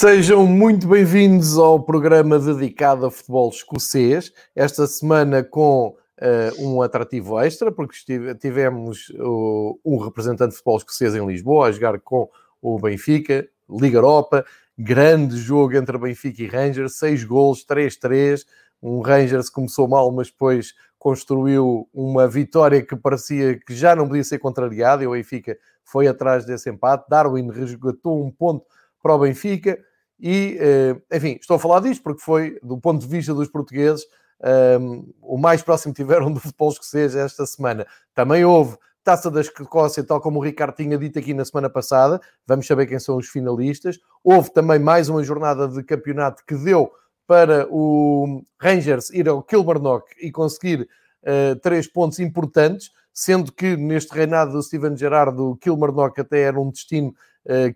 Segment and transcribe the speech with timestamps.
[0.00, 4.32] Sejam muito bem-vindos ao programa dedicado a futebol escocês.
[4.54, 7.96] Esta semana com uh, um atrativo extra, porque
[8.40, 12.30] tivemos uh, um representante de futebol escocês em Lisboa a jogar com
[12.62, 14.46] o Benfica, Liga Europa,
[14.78, 18.46] grande jogo entre Benfica e Rangers, seis gols, 3-3.
[18.80, 24.22] Um Rangers começou mal, mas depois construiu uma vitória que parecia que já não podia
[24.22, 27.10] ser contrariada e o Benfica foi atrás desse empate.
[27.10, 28.64] Darwin resgatou um ponto
[29.02, 29.87] para o Benfica.
[30.20, 34.04] E, eh, enfim, estou a falar disto porque foi, do ponto de vista dos portugueses,
[34.40, 37.86] um, ehm, o mais próximo tiveram do futebol escocês esta semana.
[38.14, 38.76] Também houve
[39.08, 42.20] Taça da Escócia, tal como o Ricardo tinha dito aqui na semana passada.
[42.46, 43.98] Vamos saber quem são os finalistas.
[44.22, 46.92] Houve também mais uma jornada de campeonato que deu
[47.26, 50.88] para o Rangers ir ao Kilmarnock e conseguir
[51.22, 56.60] uh, três pontos importantes, sendo que neste reinado do Steven Gerrard, o Kilmarnock até era
[56.60, 57.14] um destino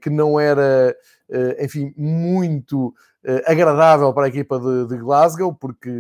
[0.01, 0.95] que não era
[1.33, 5.91] eh, enfim, muito eh, agradável para a equipa de, de, Glasgow, porque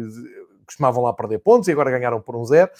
[0.67, 2.71] costumavam lá perder pontos e agora ganharam por um zero.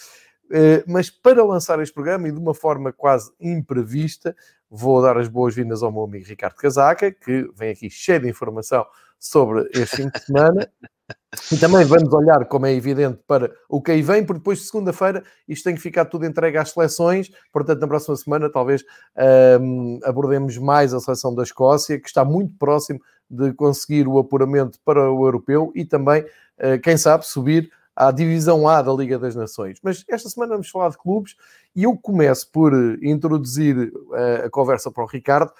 [0.51, 4.35] Eh, mas para lançar este programa e de uma forma quase imprevista,
[4.69, 8.85] vou dar as boas-vindas ao meu amigo Ricardo Casaca, que vem aqui cheio de informação
[9.23, 10.69] sobre este fim de semana.
[11.51, 14.65] E também vamos olhar, como é evidente, para o que aí vem, porque depois de
[14.65, 17.31] segunda-feira isto tem que ficar tudo entregue às seleções.
[17.51, 18.83] Portanto, na próxima semana, talvez
[19.61, 24.77] um, abordemos mais a seleção da Escócia, que está muito próximo de conseguir o apuramento
[24.83, 29.35] para o europeu e também, uh, quem sabe, subir à divisão A da Liga das
[29.35, 29.79] Nações.
[29.81, 31.35] Mas esta semana vamos falar de clubes
[31.75, 35.51] e eu começo por introduzir uh, a conversa para o Ricardo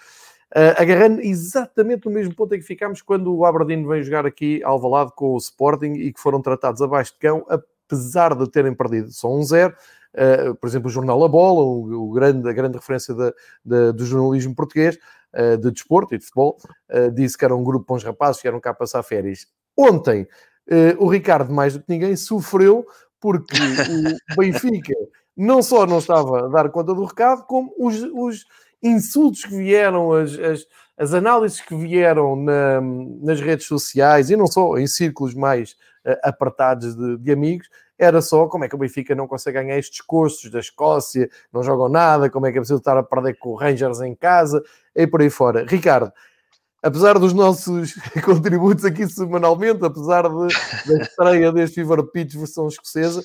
[0.55, 4.63] uh, agarrando exatamente no mesmo ponto em que ficámos quando o Aberdeen veio jogar aqui
[4.63, 8.73] ao Valado com o Sporting e que foram tratados abaixo de cão, apesar de terem
[8.73, 9.75] perdido só um zero.
[10.13, 13.33] Uh, por exemplo, o jornal A Bola, o, o grande, a grande referência de,
[13.65, 14.97] de, do jornalismo português,
[15.33, 16.57] uh, de desporto e de futebol,
[17.13, 19.47] disse que era um grupo de bons rapazes que eram cá passar férias.
[19.75, 20.27] Ontem,
[20.99, 22.85] o Ricardo, mais do que ninguém, sofreu
[23.19, 24.93] porque o Benfica
[25.35, 28.45] não só não estava a dar conta do recado, como os, os
[28.83, 30.65] insultos que vieram, as, as,
[30.97, 32.81] as análises que vieram na,
[33.21, 35.71] nas redes sociais e não só em círculos mais
[36.05, 37.67] uh, apertados de, de, amigos,
[37.97, 41.63] era só como é que o Benfica não consegue ganhar estes custos da Escócia, não
[41.63, 44.61] jogam nada, como é que é preciso estar a perder com o Rangers em casa
[44.95, 45.65] e por aí fora.
[45.65, 46.11] Ricardo,
[46.81, 47.93] apesar dos nossos
[48.25, 50.47] contributos aqui semanalmente, apesar de,
[50.85, 53.23] da estreia deste Fever Pitch versão escocesa,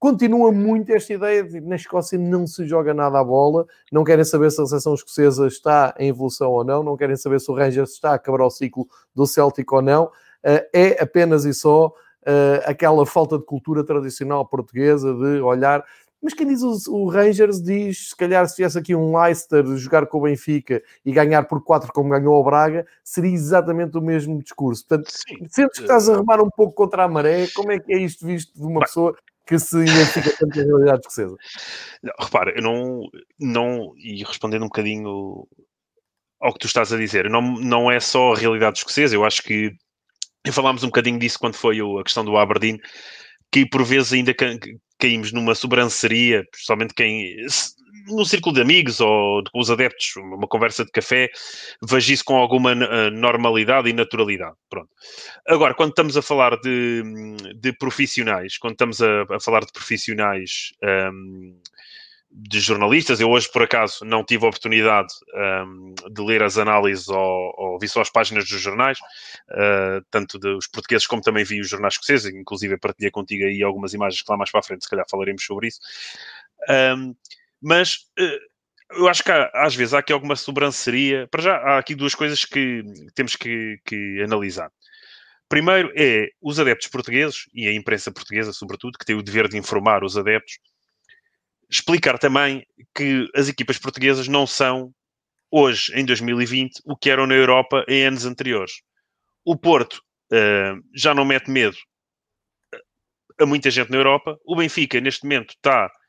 [0.00, 4.24] Continua muito esta ideia de na Escócia não se joga nada à bola, não querem
[4.24, 7.54] saber se a seleção escocesa está em evolução ou não, não querem saber se o
[7.54, 10.10] Rangers está a acabar o ciclo do Celtic ou não.
[10.42, 11.92] Eh, é apenas e só
[12.24, 15.84] eh, aquela falta de cultura tradicional portuguesa de olhar.
[16.22, 20.16] Mas quem diz o, Rangers diz, se calhar se tivesse aqui um Leicester jogar com
[20.16, 24.86] o Benfica e ganhar por 4 como ganhou o Braga, seria exatamente o mesmo discurso.
[24.86, 25.46] Portanto, Sim.
[25.50, 28.26] sentes que estás a remar um pouco contra a maré, como é que é isto
[28.26, 29.14] visto de uma pessoa
[29.50, 31.36] que se identifica tanto com a realidade escocesa?
[32.20, 33.02] Repara, eu não,
[33.38, 35.48] não, e respondendo um bocadinho
[36.40, 39.42] ao que tu estás a dizer, não, não é só a realidade escocesa, eu acho
[39.42, 39.72] que
[40.52, 42.78] falámos um bocadinho disso quando foi a questão do Aberdeen,
[43.50, 44.32] que por vezes ainda
[45.00, 47.36] caímos numa sobranceria, principalmente quem
[48.06, 51.30] no círculo de amigos ou com os adeptos, uma conversa de café,
[51.82, 54.56] vejo isso com alguma eh, normalidade e naturalidade.
[54.68, 54.88] Pronto.
[55.46, 57.02] Agora, quando estamos a falar de,
[57.56, 61.60] de profissionais, quando estamos a, a falar de profissionais um, ehm,
[62.32, 67.08] de jornalistas, eu hoje, por acaso, não tive a oportunidade um, de ler as análises
[67.08, 68.98] ou, ou vi só as páginas dos jornais,
[69.50, 73.94] uh, tanto dos portugueses como também vi os jornais escoceses, inclusive partilhei contigo aí algumas
[73.94, 75.80] imagens que lá mais para a frente, se calhar falaremos sobre isso.
[76.68, 77.14] Um,
[77.60, 78.50] mas uh,
[78.98, 81.26] eu acho que há, às vezes há aqui alguma sobranceria.
[81.30, 82.82] Para já, há aqui duas coisas que
[83.14, 84.70] temos que, que analisar.
[85.48, 89.58] Primeiro é os adeptos portugueses e a imprensa portuguesa, sobretudo, que tem o dever de
[89.58, 90.58] informar os adeptos,
[91.70, 94.92] explicar também que as equipas portuguesas não são,
[95.50, 98.72] hoje, em 2020, o que eram na Europa em anos anteriores.
[99.44, 100.02] O Porto
[100.32, 101.76] uh, já não mete medo
[103.40, 104.38] a muita gente na Europa.
[104.44, 105.90] O Benfica, neste momento, está.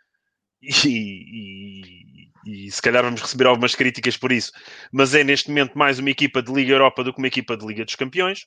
[0.64, 4.52] E, e, e, se calhar vamos receber algumas críticas por isso,
[4.94, 7.66] mas é neste momento mais uma equipa de Liga Europa do que uma equipa de
[7.66, 8.46] Liga dos Campeões.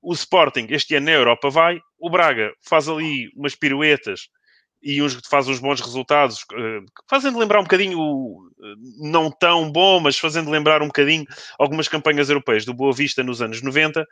[0.00, 1.80] O Sporting, este ano na Europa, vai.
[1.98, 4.28] O Braga faz ali umas piruetas
[4.82, 8.50] e uns, faz uns bons resultados, uh, fazendo lembrar um bocadinho, uh,
[8.98, 11.26] não tão bom, mas fazendo lembrar um bocadinho
[11.58, 12.64] algumas campanhas europeias.
[12.64, 14.06] Do Boa Vista nos anos 90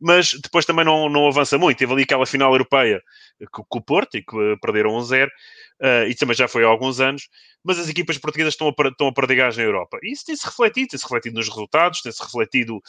[0.00, 1.78] mas depois também não, não avança muito.
[1.78, 3.02] Teve ali aquela final europeia
[3.50, 6.68] com, com o Porto, e que uh, perderam 1-0, uh, e também já foi há
[6.68, 7.28] alguns anos,
[7.64, 9.98] mas as equipas portuguesas estão a, estão a perder gás na Europa.
[10.02, 12.80] E isso tem-se refletido, tem-se refletido nos resultados, tem-se refletido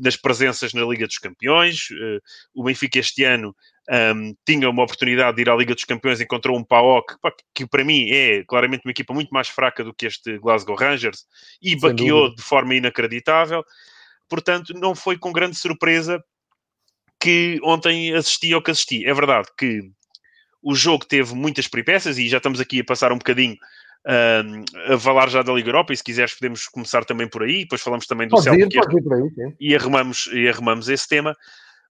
[0.00, 1.90] nas presenças na Liga dos Campeões.
[1.90, 2.20] Uh,
[2.54, 3.54] o Benfica este ano
[3.90, 7.16] um, tinha uma oportunidade de ir à Liga dos Campeões, encontrou um PAOK,
[7.54, 11.24] que para mim é claramente uma equipa muito mais fraca do que este Glasgow Rangers,
[11.60, 13.62] e baqueou de forma inacreditável.
[14.28, 16.22] Portanto, não foi com grande surpresa
[17.24, 19.06] que ontem assisti ao que assisti.
[19.06, 19.80] É verdade que
[20.62, 24.98] o jogo teve muitas peripécias e já estamos aqui a passar um bocadinho uh, a
[24.98, 28.06] falar já da Liga Europa e se quiseres podemos começar também por aí, depois falamos
[28.06, 28.78] também do Celtic
[29.58, 31.34] e, arrumamos, e arrumamos esse tema.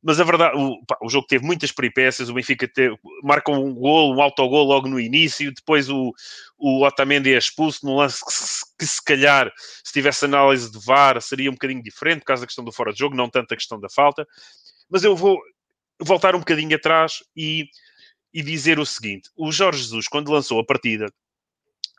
[0.06, 3.75] Mas a verdade, o, pá, o jogo teve muitas peripécias, o Benfica teve, marca um
[3.75, 6.12] gol, um autogol logo no início, depois o,
[6.58, 9.50] o Otamendi é expulso num lance que, que, se calhar,
[9.82, 12.92] se tivesse análise de VAR, seria um bocadinho diferente, por causa da questão do fora
[12.92, 14.26] de jogo, não tanto a questão da falta.
[14.90, 15.40] Mas eu vou
[16.00, 17.69] voltar um bocadinho atrás e,
[18.32, 21.06] e dizer o seguinte: o Jorge Jesus, quando lançou a partida,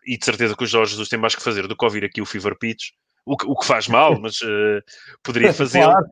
[0.05, 2.21] e de certeza que o Jorge Jesus tem mais que fazer do que ouvir aqui
[2.21, 2.91] o Fever Pitch,
[3.25, 4.81] o que, o que faz mal, mas uh,
[5.23, 5.91] poderia fazê-lo.
[5.91, 6.07] Claro.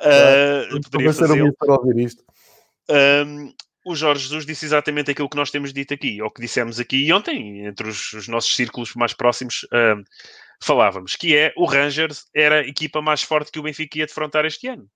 [0.00, 1.54] Uh, poderia fazê-lo.
[2.90, 3.52] Um,
[3.84, 7.10] o Jorge Jesus disse exatamente aquilo que nós temos dito aqui, ou que dissemos aqui
[7.12, 10.02] ontem, entre os, os nossos círculos mais próximos, uh,
[10.60, 14.44] falávamos, que é o Rangers era a equipa mais forte que o Benfica ia defrontar
[14.44, 14.88] este ano.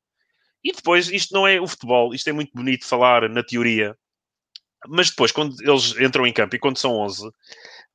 [0.65, 3.97] E depois, isto não é o futebol, isto é muito bonito falar na teoria,
[4.89, 7.31] mas depois, quando eles entram em campo e quando são 11,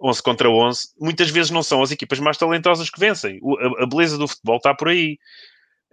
[0.02, 3.40] 11 contra 11, muitas vezes não são as equipas mais talentosas que vencem.
[3.80, 5.18] A, beleza do futebol está por aí.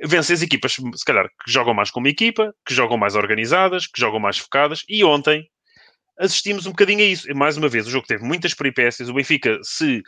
[0.05, 4.00] Vencem as equipas, se calhar, que jogam mais como equipa, que jogam mais organizadas, que
[4.00, 4.85] jogam mais focadas.
[4.88, 5.49] E ontem
[6.19, 7.29] assistimos um bocadinho a isso.
[7.35, 9.09] Mais uma vez, o jogo teve muitas peripécias.
[9.09, 10.03] O Benfica, se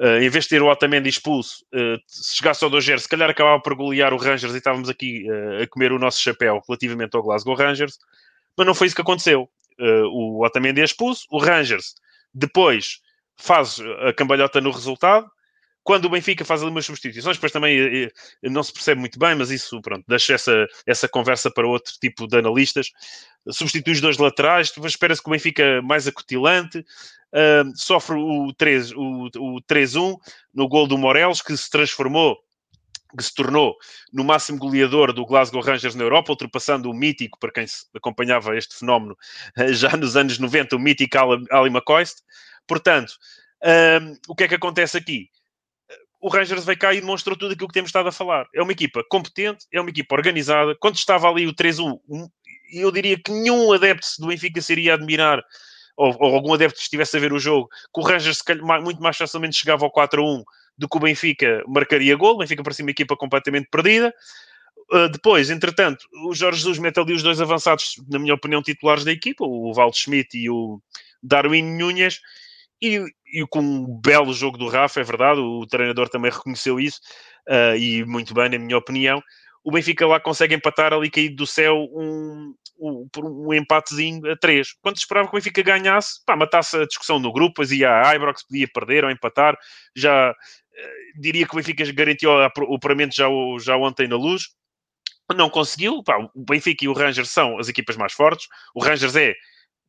[0.00, 3.28] Uh, em vez de ter o Otamendi expulso, uh, se chegasse ao 2 se calhar
[3.28, 7.14] acabava por golear o Rangers e estávamos aqui uh, a comer o nosso chapéu relativamente
[7.14, 7.98] ao Glasgow Rangers,
[8.56, 9.46] mas não foi isso que aconteceu.
[9.78, 11.94] o Otamendi é expulso, o Rangers
[12.32, 13.00] depois
[13.36, 15.30] faz a cambalhota no resultado,
[15.82, 18.10] quando o Benfica faz ali umas substituições, depois também
[18.42, 22.26] não se percebe muito bem, mas isso, pronto, deixa essa, essa conversa para outro tipo
[22.26, 22.90] de analistas.
[23.50, 29.56] Substitui os dois laterais, espera-se que o Benfica mais acutilante, uh, sofre o 3-1 o,
[29.56, 29.94] o 3
[30.54, 32.38] no gol do Morelos, que se transformou
[33.16, 33.76] que se tornou
[34.12, 38.76] no máximo goleador do Glasgow Rangers na Europa, ultrapassando o mítico, para quem acompanhava este
[38.76, 39.16] fenómeno
[39.70, 41.18] já nos anos 90, o mítico
[41.50, 42.18] Ali McCoist.
[42.68, 43.14] Portanto,
[44.28, 45.28] o que é que acontece aqui?
[46.20, 48.46] O Rangers veio cá e demonstrou tudo aquilo que temos estado a falar.
[48.54, 50.76] É uma equipa competente, é uma equipa organizada.
[50.78, 51.98] Quando estava ali o 3-1,
[52.72, 55.42] eu diria que nenhum adepto do Benfica seria admirar
[55.96, 58.38] ou, ou, algum adepto estivesse a ver o jogo, que o Rangers
[58.82, 60.44] muito mais facilmente chegava ao 4 a 1
[60.78, 62.34] do que o Benfica marcaria gol.
[62.34, 64.14] O Benfica parecia uma equipa completamente perdida.
[64.92, 69.04] Uh, depois, entretanto, o Jorge Jesus mete ali os dois avançados, na minha opinião, titulares
[69.04, 70.80] da equipa, o Valdo Schmidt e o
[71.22, 72.20] Darwin Nunes,
[72.82, 77.00] e, e, com um belo jogo do Rafa, é verdade, o treinador também reconheceu isso,
[77.48, 79.22] uh, e muito bem, na minha opinião.
[79.62, 84.72] O Benfica lá consegue empatar ali caído do céu um, um, um empatezinho a três.
[84.80, 87.90] Quando se esperava que o Benfica ganhasse, pá, matasse a discussão no grupo, pois ia
[87.90, 89.56] a Ibrox, podia perder ou empatar.
[89.94, 93.26] Já uh, diria que o Benfica garantiu o apuramento já,
[93.60, 94.44] já ontem na luz.
[95.36, 96.02] Não conseguiu.
[96.02, 98.48] Pá, o Benfica e o Rangers são as equipas mais fortes.
[98.74, 99.34] O Rangers é,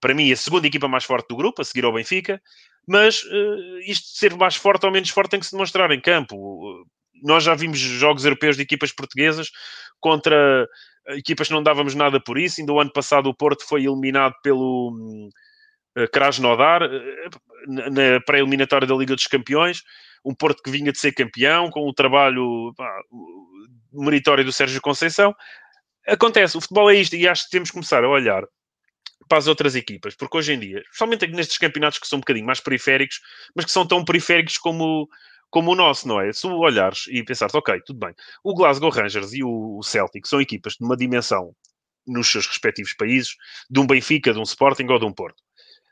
[0.02, 2.42] para mim, a segunda equipa mais forte do grupo, a seguir ao Benfica.
[2.88, 6.02] Mas uh, isto de ser mais forte ou menos forte tem que se demonstrar em
[6.02, 6.86] campo
[7.22, 9.50] nós já vimos jogos europeus de equipas portuguesas
[10.00, 10.68] contra
[11.10, 12.60] equipas que não dávamos nada por isso.
[12.60, 15.30] Ainda o ano passado o Porto foi eliminado pelo
[15.98, 16.90] uh, Krasnodar uh,
[17.68, 19.84] na pré-eliminatória da Liga dos Campeões.
[20.26, 23.02] Um Porto que vinha de ser campeão, com o trabalho pá,
[23.92, 25.36] meritório do Sérgio Conceição.
[26.08, 28.44] Acontece, o futebol é isto e acho que temos que começar a olhar
[29.28, 32.46] para as outras equipas, porque hoje em dia, especialmente nestes campeonatos que são um bocadinho
[32.46, 33.20] mais periféricos,
[33.56, 35.08] mas que são tão periféricos como
[35.52, 36.32] como o nosso, não é?
[36.32, 40.76] Se olhares e pensares, ok, tudo bem, o Glasgow Rangers e o Celtic são equipas
[40.76, 41.54] de uma dimensão
[42.08, 43.36] nos seus respectivos países,
[43.70, 45.44] de um Benfica, de um Sporting ou de um Porto.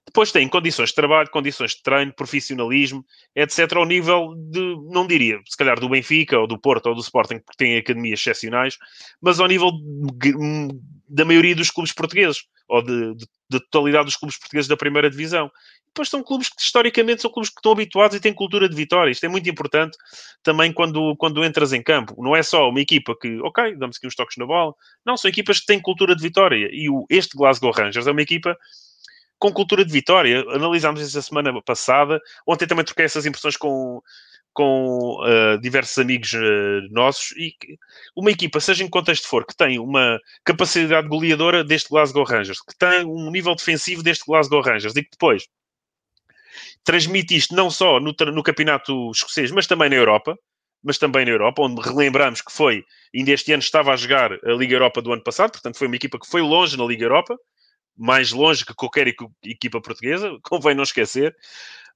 [0.06, 3.06] Depois tem condições de trabalho, condições de treino, profissionalismo,
[3.36, 3.72] etc.
[3.76, 7.40] Ao nível de, não diria, se calhar do Benfica, ou do Porto, ou do Sporting,
[7.40, 8.76] porque têm academias excepcionais,
[9.22, 9.72] mas ao nível
[11.08, 15.10] da maioria dos clubes portugueses, ou de, de, de, totalidade dos clubes portugueses da primeira
[15.10, 15.52] divisão.
[15.88, 19.12] Depois são clubes que, historicamente, são clubes que estão habituados e têm cultura de vitória.
[19.12, 19.98] Isto é muito importante
[20.44, 22.16] também quando, quando entras em campo.
[22.22, 24.74] Não é só uma equipa que, ok, damos aqui uns toques na bola.
[25.04, 26.70] Não, são equipas que têm cultura de vitória.
[26.72, 28.56] E o, este Glasgow Rangers é uma equipa
[29.40, 30.46] com cultura de vitória.
[30.50, 32.22] Analisámos isso a semana passada.
[32.46, 34.02] Ontem também troquei essas impressões com,
[34.54, 37.32] com uh, diversos amigos uh, nossos.
[37.38, 37.56] E
[38.16, 42.78] uma equipa, seja em contexto for, que tem uma capacidade goleadora deste Glasgow Rangers, que
[42.78, 45.48] tem um nível defensivo deste Glasgow Rangers e que depois
[46.84, 50.38] transmite isto não só no, no campeonato escocês, mas também na Europa
[50.84, 54.54] mas também na Europa, onde relembramos que foi, ainda este ano estava a jogar a
[54.54, 57.38] Liga Europa do ano passado, portanto foi uma equipa que foi longe na Liga Europa,
[57.98, 59.14] mais longe que qualquer
[59.44, 61.36] equipa portuguesa, convém não esquecer.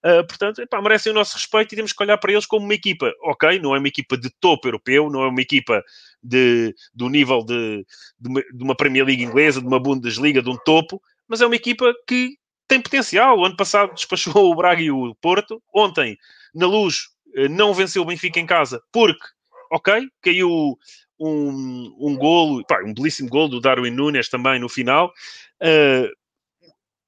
[0.06, 2.74] Uh, portanto, epá, merecem o nosso respeito e temos que olhar para eles como uma
[2.74, 5.82] equipa, ok, não é uma equipa de topo europeu, não é uma equipa
[6.22, 7.86] de, do nível de,
[8.20, 11.46] de, uma, de uma Premier League inglesa, de uma Bundesliga, de um topo, mas é
[11.46, 13.38] uma equipa que tem potencial.
[13.38, 15.62] O ano passado despachou o Braga e o Porto.
[15.74, 16.18] Ontem,
[16.54, 19.26] na luz, eh, não venceu o Benfica em casa porque,
[19.72, 20.78] ok, caiu
[21.20, 25.14] um, um golo, pá, um belíssimo golo do Darwin Nunes também no final.
[25.62, 26.10] Uh,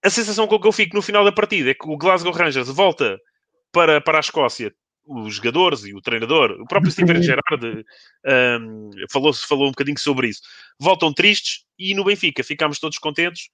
[0.05, 2.69] a sensação com que eu fico no final da partida é que o Glasgow Rangers
[2.69, 3.19] volta
[3.71, 4.71] para, para a Escócia,
[5.03, 7.83] os jogadores e o treinador, o próprio Steven Gerrard
[8.61, 10.41] um, falou, falou um bocadinho sobre isso.
[10.79, 13.49] Voltam tristes e no Benfica ficámos todos contentes.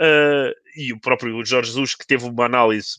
[0.00, 2.98] Uh, e o próprio Jorge Jesus, que teve uma análise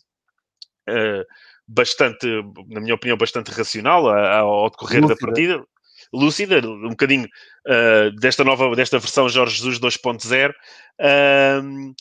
[0.90, 1.26] uh,
[1.68, 2.26] bastante,
[2.70, 5.20] na minha opinião, bastante racional ao decorrer Lúcida.
[5.20, 5.66] da partida,
[6.14, 7.28] lúcida, um bocadinho
[7.68, 10.52] uh, desta nova, desta versão Jorge Jesus 2.0.
[11.00, 11.94] Uh,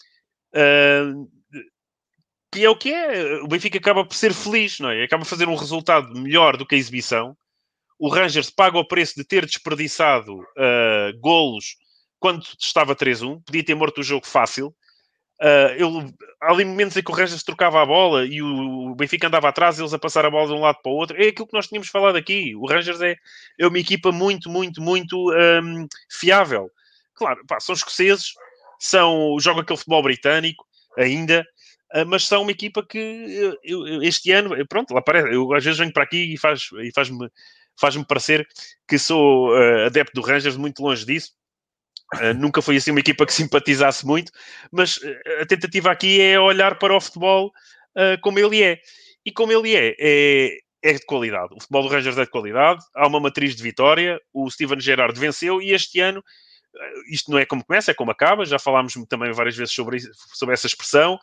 [2.52, 3.36] que é o que é.
[3.42, 5.04] O Benfica acaba por ser feliz, não é?
[5.04, 7.36] Acaba por fazer um resultado melhor do que a exibição.
[7.98, 11.76] O Rangers paga o preço de ter desperdiçado uh, golos
[12.18, 13.42] quando estava 3-1.
[13.44, 14.74] Podia ter morto o jogo fácil.
[15.40, 19.26] Uh, ele, há ali momentos em que o Rangers trocava a bola e o Benfica
[19.26, 21.20] andava atrás, eles a passar a bola de um lado para o outro.
[21.20, 22.54] É aquilo que nós tínhamos falado aqui.
[22.54, 23.16] O Rangers é,
[23.58, 26.70] é uma equipa muito, muito, muito um, fiável.
[27.14, 28.34] Claro, pá, são escoceses,
[28.84, 30.64] são, jogam aquele futebol britânico
[30.98, 31.46] ainda,
[31.94, 35.64] uh, mas são uma equipa que eu, eu, este ano, pronto, lá parece, eu às
[35.64, 37.10] vezes venho para aqui e faz-me faz
[37.80, 38.46] faz-me parecer
[38.86, 41.32] que sou uh, adepto do Rangers, muito longe disso
[42.14, 44.30] Uh, nunca foi assim uma equipa que simpatizasse muito,
[44.70, 45.00] mas
[45.40, 47.46] a tentativa aqui é olhar para o futebol
[47.96, 48.78] uh, como ele é.
[49.24, 51.54] E como ele é, é, é, de qualidade.
[51.54, 55.18] O futebol do Rangers é de qualidade, há uma matriz de vitória, o Steven Gerrard
[55.18, 56.22] venceu e este ano,
[57.08, 59.98] isto não é como começa, é como acaba, já falámos também várias vezes sobre,
[60.34, 61.18] sobre essa expressão,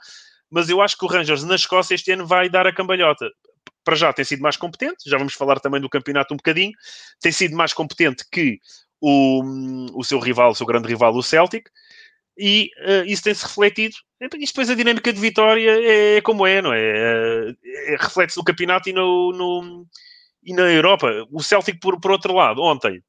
[0.50, 3.30] mas eu acho que o Rangers na Escócia este ano vai dar a cambalhota
[3.84, 6.74] para já tem sido mais competente, já vamos falar também do campeonato um bocadinho,
[7.20, 8.60] tem sido mais competente que
[9.02, 9.42] o,
[9.98, 11.70] o seu rival, o seu grande rival, o Celtic,
[12.38, 13.96] e uh, isso tem-se refletido.
[14.22, 16.80] E depois a dinâmica de vitória é, é como é, não é?
[16.80, 17.56] é,
[17.94, 19.86] é Reflete-se no campeonato e, no, no,
[20.44, 21.08] e na Europa.
[21.32, 23.02] O Celtic, por, por outro lado, ontem,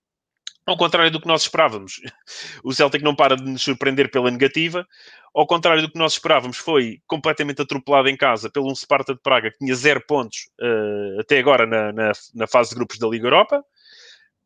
[0.70, 2.00] ao contrário do que nós esperávamos,
[2.64, 4.86] o Celtic não para de nos surpreender pela negativa.
[5.34, 9.20] Ao contrário do que nós esperávamos, foi completamente atropelado em casa pelo um Sparta de
[9.20, 13.06] Praga que tinha zero pontos uh, até agora na, na, na, fase de grupos da
[13.06, 13.62] Liga Europa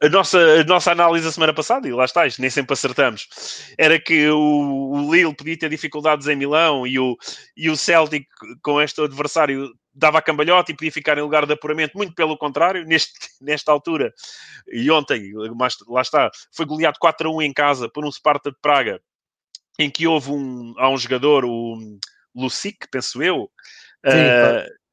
[0.02, 3.98] a nossa, a nossa análise a semana passada, e lá está, nem sempre acertamos, era
[3.98, 7.16] que o, o Lille podia ter dificuldades em Milão e o,
[7.56, 8.26] e o Celtic,
[8.62, 12.36] com este adversário, dava a cambalhota e podia ficar em lugar de apuramento, muito pelo
[12.36, 14.12] contrário, neste, nesta altura.
[14.66, 15.32] E ontem,
[15.88, 19.00] lá está, foi goleado 4 a 1 em casa por um Sparta de Praga,
[19.78, 21.98] em que houve um, há um jogador, o
[22.34, 23.50] Lucic, penso eu,
[24.06, 24.84] Sim, uh,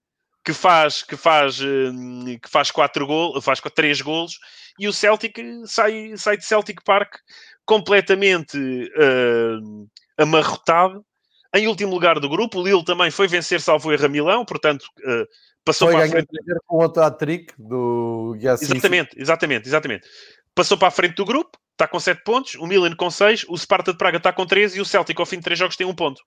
[0.44, 4.40] que faz que faz hum, que faz quatro gols, faz três golos
[4.80, 7.18] e o Celtic sai, sai de Celtic Park
[7.66, 11.06] completamente uh, amarrotado
[11.54, 12.60] em último lugar do grupo.
[12.60, 15.28] O Lille também foi vencer salvo erro a Milão, portanto uh,
[15.64, 16.28] passou foi para a frente
[16.66, 20.08] com outro hat-trick do Exatamente, exatamente, exatamente.
[20.56, 23.58] Passou para a frente do grupo, está com 7 pontos, o Milan com 6, o
[23.58, 25.88] Sparta de Praga está com 13 e o Celtic ao fim de 3 jogos tem
[25.88, 26.22] um ponto.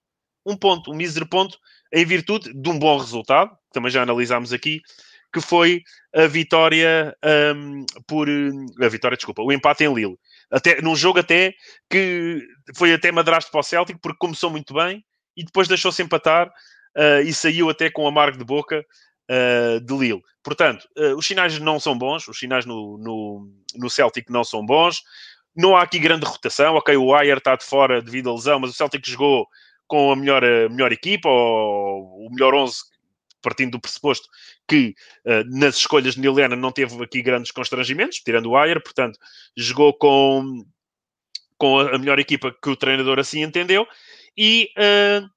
[0.46, 1.58] Um ponto, um mísero ponto,
[1.92, 4.80] em virtude de um bom resultado, também já analisámos aqui,
[5.32, 5.82] que foi
[6.14, 7.16] a vitória
[7.56, 8.28] um, por.
[8.28, 10.16] A vitória, desculpa, o empate em Lille.
[10.50, 11.52] Até, num jogo até
[11.90, 12.40] que
[12.76, 15.04] foi até madrasto para o Celtic, porque começou muito bem
[15.36, 16.52] e depois deixou-se empatar
[16.96, 18.84] uh, e saiu até com amargo de boca
[19.30, 20.22] uh, de Lille.
[20.42, 24.64] Portanto, uh, os sinais não são bons, os sinais no, no, no Celtic não são
[24.64, 25.02] bons.
[25.56, 26.74] Não há aqui grande rotação.
[26.74, 29.46] Ok, o Ayer está de fora devido à lesão, mas o Celtic jogou
[29.86, 32.76] com a melhor, a melhor equipa ou o melhor 11,
[33.40, 34.26] partindo do pressuposto
[34.66, 34.94] que
[35.46, 39.18] nas escolhas de Neil Lennon não teve aqui grandes constrangimentos, tirando o Ayer, portanto,
[39.54, 40.64] jogou com,
[41.58, 43.86] com a melhor equipa que o treinador assim entendeu.
[44.36, 45.28] E uh,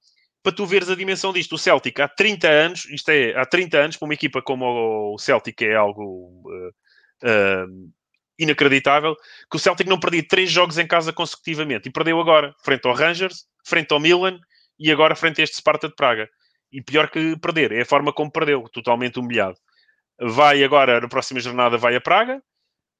[0.42, 3.78] para tu veres a dimensão disto, o Celtic há 30 anos, isto é, há 30
[3.78, 7.92] anos, para uma equipa como o Celtic é algo uh,
[8.38, 9.14] inacreditável,
[9.50, 12.94] que o Celtic não perdia três jogos em casa consecutivamente e perdeu agora, frente ao
[12.94, 14.38] Rangers, frente ao Milan
[14.78, 16.28] e agora frente a este Sparta de Praga.
[16.70, 19.56] E pior que perder, é a forma como perdeu, totalmente humilhado.
[20.20, 22.42] Vai agora, na próxima jornada, vai a Praga.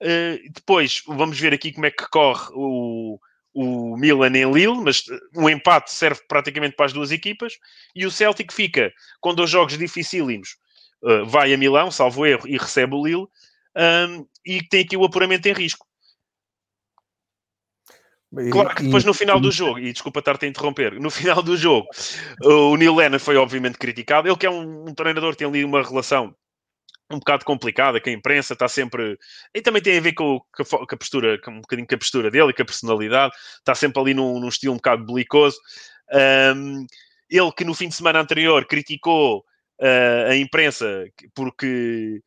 [0.02, 3.18] Uh, depois, vamos ver aqui como é que corre o,
[3.60, 5.02] o Milan em Lille, mas
[5.34, 7.54] um empate serve praticamente para as duas equipas.
[7.92, 10.56] E o Celtic fica com dois jogos dificílimos.
[11.02, 13.26] Uh, vai a Milão, salvo erro, e recebe o Lille
[13.76, 15.86] um, e tem aqui o apuramento em risco.
[18.52, 21.56] Claro que depois no final do jogo, e desculpa estar-te a interromper, no final do
[21.56, 21.88] jogo,
[22.44, 24.28] o Neil Lennon foi obviamente criticado.
[24.28, 26.34] Ele que é um, um treinador que tem ali uma relação
[27.10, 29.18] um bocado complicada, que a imprensa está sempre.
[29.54, 32.30] E também tem a ver com, com, a, postura, com um bocadinho com a postura
[32.30, 35.58] dele e com a personalidade, está sempre ali num, num estilo um bocado belicoso.
[36.12, 36.86] Um,
[37.30, 39.44] ele que no fim de semana anterior criticou
[39.80, 42.22] uh, a imprensa porque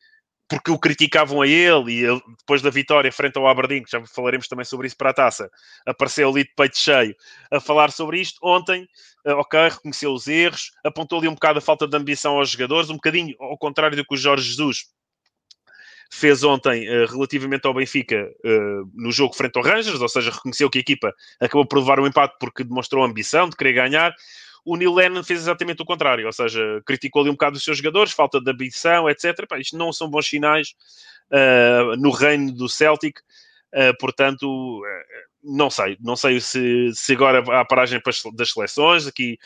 [0.52, 4.04] porque o criticavam a ele e ele, depois da vitória frente ao Aberdeen, que já
[4.04, 5.50] falaremos também sobre isso para a taça,
[5.86, 7.16] apareceu ali de peito cheio
[7.50, 8.38] a falar sobre isto.
[8.42, 8.86] Ontem,
[9.26, 12.90] uh, ok, reconheceu os erros, apontou ali um bocado a falta de ambição aos jogadores,
[12.90, 14.84] um bocadinho ao contrário do que o Jorge Jesus
[16.12, 20.68] fez ontem uh, relativamente ao Benfica uh, no jogo frente ao Rangers, ou seja, reconheceu
[20.68, 24.14] que a equipa acabou por levar um empate porque demonstrou ambição de querer ganhar.
[24.64, 27.78] O Neil Lennon fez exatamente o contrário, ou seja, criticou ali um bocado os seus
[27.78, 29.46] jogadores, falta de ambição, etc.
[29.48, 30.74] Pá, isto não são bons sinais
[31.30, 33.18] uh, no reino do Celtic,
[33.74, 34.84] uh, portanto, uh,
[35.42, 38.00] não sei, não sei se, se agora há paragem
[38.34, 39.36] das seleções, aqui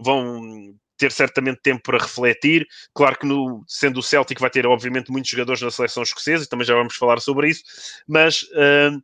[0.00, 2.66] vão ter certamente tempo para refletir.
[2.94, 6.48] Claro que, no, sendo o Celtic, vai ter, obviamente, muitos jogadores na seleção escocesa, e
[6.48, 7.62] também já vamos falar sobre isso,
[8.08, 8.42] mas.
[8.44, 9.02] Uh,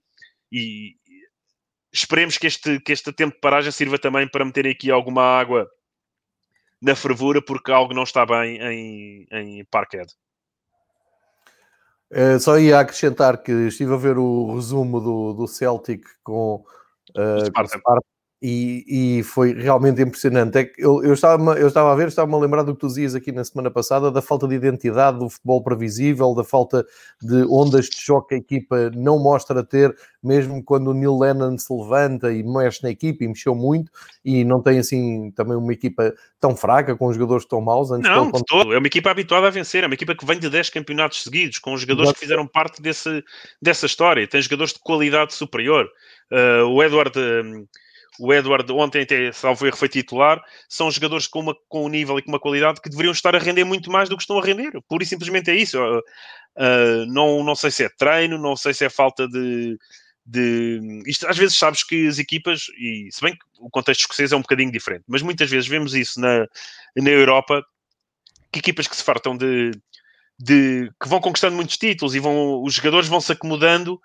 [0.53, 0.97] e,
[1.93, 5.71] esperemos que este, que este tempo de paragem sirva também para meter aqui alguma água
[6.81, 10.13] na fervura, porque algo não está bem em, em Parkhead.
[12.11, 16.65] Uh, só ia acrescentar que estive a ver o resumo do, do Celtic com,
[17.11, 17.81] uh, com Sparta
[18.43, 20.57] e, e, foi realmente impressionante.
[20.57, 22.87] É que eu, eu, estava, eu estava a ver, estava-me a lembrar do que tu
[22.87, 26.87] dizias aqui na semana passada, da falta de identidade, do futebol previsível, da falta
[27.21, 31.59] de ondas de choque que a equipa não mostra ter, mesmo quando o Neil Lennon
[31.59, 33.93] se levanta e mexe na equipa e mexeu muito,
[34.25, 37.91] e não tem assim também uma equipa tão fraca, com jogadores tão maus.
[37.91, 38.73] Antes não, de todo.
[38.73, 41.59] É uma equipa habituada a vencer, é uma equipa que vem de 10 campeonatos seguidos,
[41.59, 42.19] com jogadores Exato.
[42.19, 43.23] que fizeram parte desse,
[43.61, 45.87] dessa história, tem jogadores de qualidade superior.
[46.33, 47.13] Uh, o Edward.
[47.19, 47.69] Uh,
[48.21, 52.19] o Edward ontem até, salvo erro, foi titular, são jogadores com, uma, com um nível
[52.19, 54.45] e com uma qualidade que deveriam estar a render muito mais do que estão a
[54.45, 54.73] render.
[54.87, 55.79] Pura e simplesmente é isso.
[55.81, 59.79] Uh, não, não sei se é treino, não sei se é falta de,
[60.27, 61.03] de...
[61.07, 64.37] Isto, às vezes sabes que as equipas, e se bem que o contexto escocês é
[64.37, 66.47] um bocadinho diferente, mas muitas vezes vemos isso na,
[66.97, 67.65] na Europa,
[68.53, 69.71] que equipas que se fartam de,
[70.39, 73.99] de que vão conquistando muitos títulos e vão, os jogadores vão se acomodando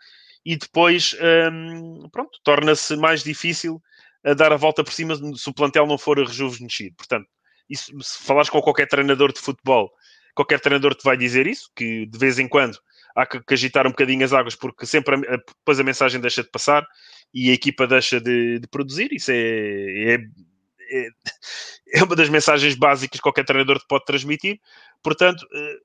[0.46, 1.14] e depois
[1.52, 3.82] um, pronto, torna-se mais difícil
[4.26, 6.96] a dar a volta por cima se o plantel não for rejuvenescido.
[6.96, 7.28] Portanto,
[7.70, 9.92] isso, se falares com qualquer treinador de futebol,
[10.34, 12.78] qualquer treinador te vai dizer isso, que de vez em quando
[13.16, 16.50] há que, agitar um bocadinho as águas, porque sempre a, depois a mensagem deixa de
[16.50, 16.86] passar
[17.34, 19.14] e a equipa deixa de, de produzir.
[19.14, 20.18] Isso é, é,
[20.90, 21.08] é,
[22.00, 24.60] é, uma das mensagens básicas que qualquer treinador te pode transmitir.
[25.02, 25.78] Portanto, eh,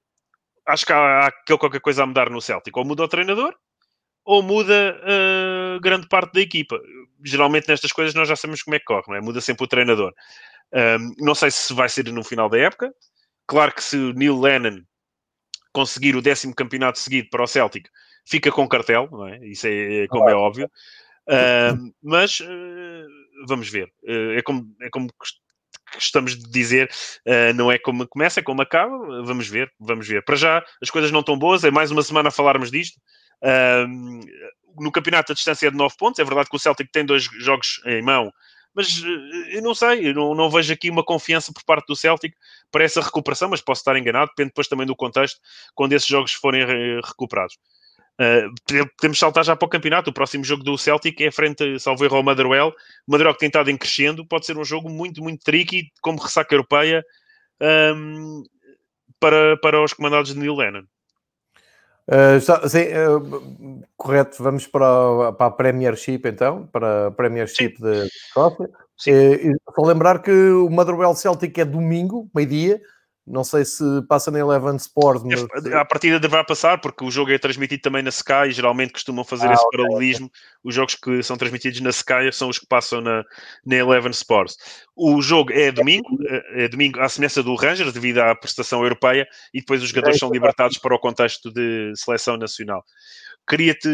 [0.66, 2.76] acho que há, há qualquer coisa a mudar no Celtic.
[2.76, 3.54] Ou muda o treinador,
[4.30, 6.80] ou muda uh, grande parte da equipa.
[7.24, 9.20] Geralmente nestas coisas nós já sabemos como é que corre, não é?
[9.20, 10.14] Muda sempre o treinador.
[10.72, 12.94] Um, não sei se vai ser no final da época.
[13.44, 14.82] Claro que se o Neil Lennon
[15.72, 17.88] conseguir o décimo campeonato seguido para o Celtic,
[18.24, 19.44] fica com cartel, não é?
[19.48, 20.70] Isso é, é como é óbvio.
[22.00, 23.06] Mas uh,
[23.48, 23.92] vamos ver.
[24.04, 25.08] Uh, é como, é como
[25.98, 26.88] estamos de dizer,
[27.56, 29.24] não é como começa, é como acaba.
[29.24, 30.24] Vamos ver, vamos ver.
[30.24, 31.64] Para já as coisas não estão boas.
[31.64, 32.96] É mais uma semana a falarmos disto.
[33.42, 34.20] Um,
[34.78, 36.18] no campeonato a distância é de 9 pontos.
[36.18, 38.32] É verdade que o Celtic tem dois jogos em mão,
[38.74, 41.96] mas eh, eu não sei, eu não, não, vejo aqui uma confiança por parte do
[41.96, 42.34] Celtic
[42.70, 45.40] para essa recuperação, mas posso estar enganado, depende depois também do contexto,
[45.74, 46.64] quando esses jogos forem
[47.04, 47.56] recuperados.
[48.20, 48.52] Uh,
[48.98, 50.10] podemos saltar já para o campeonato.
[50.10, 52.68] O próximo jogo do Celtic é frente, salvo erro, ao Motherwell.
[52.68, 56.20] O Motherwell que tem estado em crescendo, pode ser um jogo muito, muito tricky, como
[56.20, 57.02] ressaca europeia,
[57.96, 58.42] um,
[59.18, 60.84] para, para os comandados de Neil Lennon.
[62.08, 68.06] Uh, sim, uh, correto, vamos para a, para a Premiership então, para a Premiership de
[68.06, 68.68] Escócia.
[69.08, 72.80] É, só lembrar que o Motherwell Celtic é domingo, meio-dia,
[73.30, 75.22] não sei se passa na Eleven Sports.
[75.24, 75.72] Mas...
[75.72, 79.24] A partida deverá passar, porque o jogo é transmitido também na Sky e geralmente costumam
[79.24, 80.26] fazer ah, esse okay, paralelismo.
[80.26, 80.40] Okay.
[80.64, 83.24] Os jogos que são transmitidos na Sky são os que passam na,
[83.64, 84.56] na Eleven Sports.
[84.96, 89.26] O jogo é domingo, é, é domingo à semelhança do Rangers, devido à prestação europeia,
[89.54, 92.84] e depois os jogadores é, são libertados para o contexto de seleção nacional.
[93.48, 93.88] Queria-te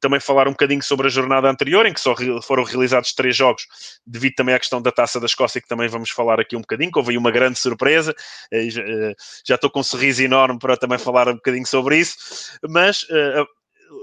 [0.00, 3.66] também falar um bocadinho sobre a jornada anterior, em que só foram realizados três jogos,
[4.06, 6.90] devido também à questão da Taça da Escócia, que também vamos falar aqui um bocadinho,
[6.90, 8.14] que houve uma grande surpresa.
[8.50, 9.14] Eh, eh,
[9.46, 12.16] já estou com um sorriso enorme para também falar um bocadinho sobre isso,
[12.68, 13.44] mas eh,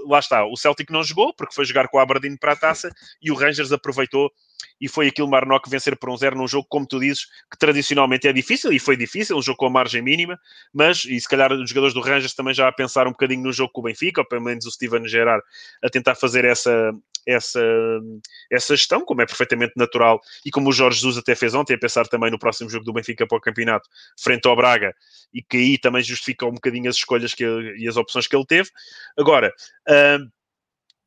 [0.06, 2.90] lá está, o Celtic não jogou, porque foi jogar com o Aberdeen para a taça,
[3.22, 4.30] e o Rangers aproveitou
[4.80, 8.28] e foi aquilo Marnock vencer por um zero num jogo, como tu dizes, que tradicionalmente
[8.28, 10.38] é difícil, e foi difícil, um jogo com a margem mínima,
[10.72, 13.52] mas, e se calhar os jogadores do Rangers também já a pensar um bocadinho no
[13.52, 15.42] jogo com o Benfica, ou pelo menos o Steven Gerrard
[15.82, 16.92] a tentar fazer essa,
[17.26, 17.60] essa,
[18.50, 21.78] essa gestão, como é perfeitamente natural, e como o Jorge Jesus até fez ontem, a
[21.78, 24.94] pensar também no próximo jogo do Benfica para o campeonato, frente ao Braga,
[25.32, 28.36] e que aí também justifica um bocadinho as escolhas que ele, e as opções que
[28.36, 28.70] ele teve.
[29.18, 29.52] Agora,
[29.88, 30.30] uh,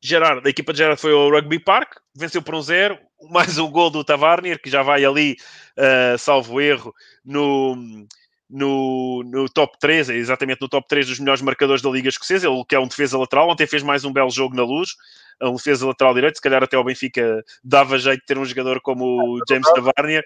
[0.01, 3.69] Gerard, a equipa de Gerard foi ao Rugby Park, venceu por um zero, mais um
[3.69, 5.37] gol do Tavarnier, que já vai ali,
[5.77, 7.75] uh, salvo erro, no,
[8.49, 12.63] no, no top 3, exatamente no top 3 dos melhores marcadores da Liga Escocesa, ele
[12.67, 14.95] que é um defesa lateral, ontem fez mais um belo jogo na luz,
[15.41, 18.79] um defesa lateral direito, se calhar até ao Benfica dava jeito de ter um jogador
[18.81, 20.23] como o James Tavarnier,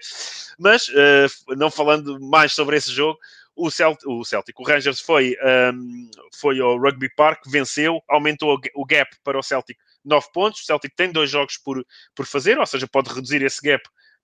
[0.58, 3.18] mas uh, não falando mais sobre esse jogo,
[3.56, 3.68] o,
[4.06, 5.36] o Celtic, o Rangers foi,
[5.74, 10.60] um, foi ao Rugby Park, venceu, aumentou o gap para o Celtic 9 pontos.
[10.60, 11.84] O Celtic tem dois jogos por,
[12.14, 13.82] por fazer, ou seja, pode reduzir esse gap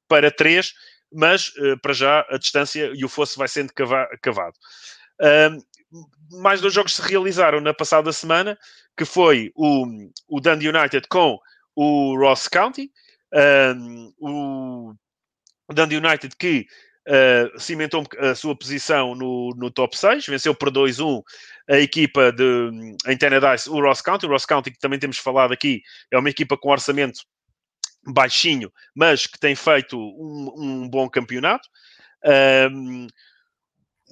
[0.08, 0.72] para 3,
[1.12, 4.56] mas uh, para já a distância e o fosso vai sendo cava cavado.
[5.20, 8.58] Um, mais dois jogos se realizaram na passada semana,
[8.96, 9.86] que foi o,
[10.28, 11.38] o Dundee United com
[11.74, 12.90] o Ross County.
[13.76, 14.94] Um, o
[15.72, 16.66] Dundee United que
[17.58, 21.22] cimentou a sua posição no, no top 6, venceu por 2-1
[21.68, 24.26] a equipa de, em Tennessee, o Ross County.
[24.26, 27.20] O Ross County, que também temos falado aqui, é uma equipa com orçamento
[28.06, 31.68] baixinho, mas que tem feito um, um bom campeonato.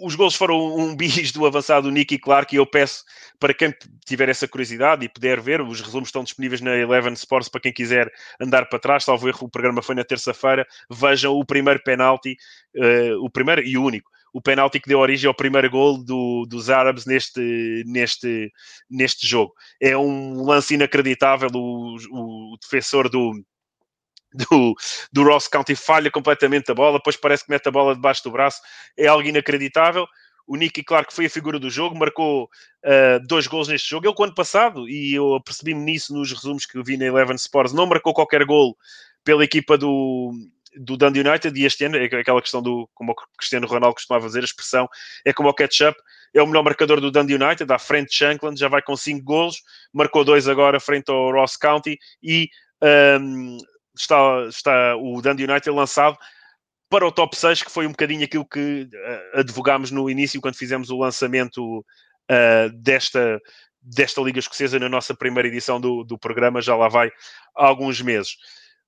[0.03, 3.05] Os gols foram um bis do avançado Nicky Clark e eu peço
[3.39, 3.73] para quem
[4.05, 7.73] tiver essa curiosidade e puder ver, os resumos estão disponíveis na Eleven Sports para quem
[7.73, 8.11] quiser
[8.41, 12.37] andar para trás, salvo erro, o programa foi na terça-feira, vejam o primeiro penalti,
[12.77, 16.47] uh, o primeiro e o único, o penalti que deu origem ao primeiro gol do,
[16.49, 18.51] dos árabes neste, neste,
[18.91, 19.53] neste jogo.
[19.81, 23.33] É um lance inacreditável, o, o defensor do,
[24.35, 24.75] do,
[25.13, 28.31] do Ross County falha completamente a bola, depois parece que mete a bola debaixo do
[28.31, 28.61] braço,
[28.97, 30.07] é algo inacreditável.
[30.47, 34.09] O Nicky, claro que foi a figura do jogo, marcou uh, dois gols neste jogo.
[34.09, 37.87] Ele, ano passado, e eu percebi-me nisso nos resumos que vi na Eleven Sports, não
[37.87, 38.77] marcou qualquer gol
[39.23, 40.33] pela equipa do,
[40.77, 41.59] do Dundee United.
[41.59, 44.89] E este ano, é aquela questão do, como o Cristiano Ronaldo costumava dizer, a expressão
[45.25, 45.99] é como o catch-up.
[46.35, 49.25] É o melhor marcador do Dundee United, à frente de Shankland, já vai com cinco
[49.25, 52.49] gols, marcou dois agora frente ao Ross County e
[53.21, 53.59] um,
[53.95, 56.17] está, está o Dundee United lançado
[56.89, 60.57] para o top 6, que foi um bocadinho aquilo que uh, advogámos no início, quando
[60.57, 63.41] fizemos o lançamento uh, desta,
[63.81, 67.11] desta Liga Escocesa na nossa primeira edição do, do programa, já lá vai
[67.57, 68.37] há alguns meses.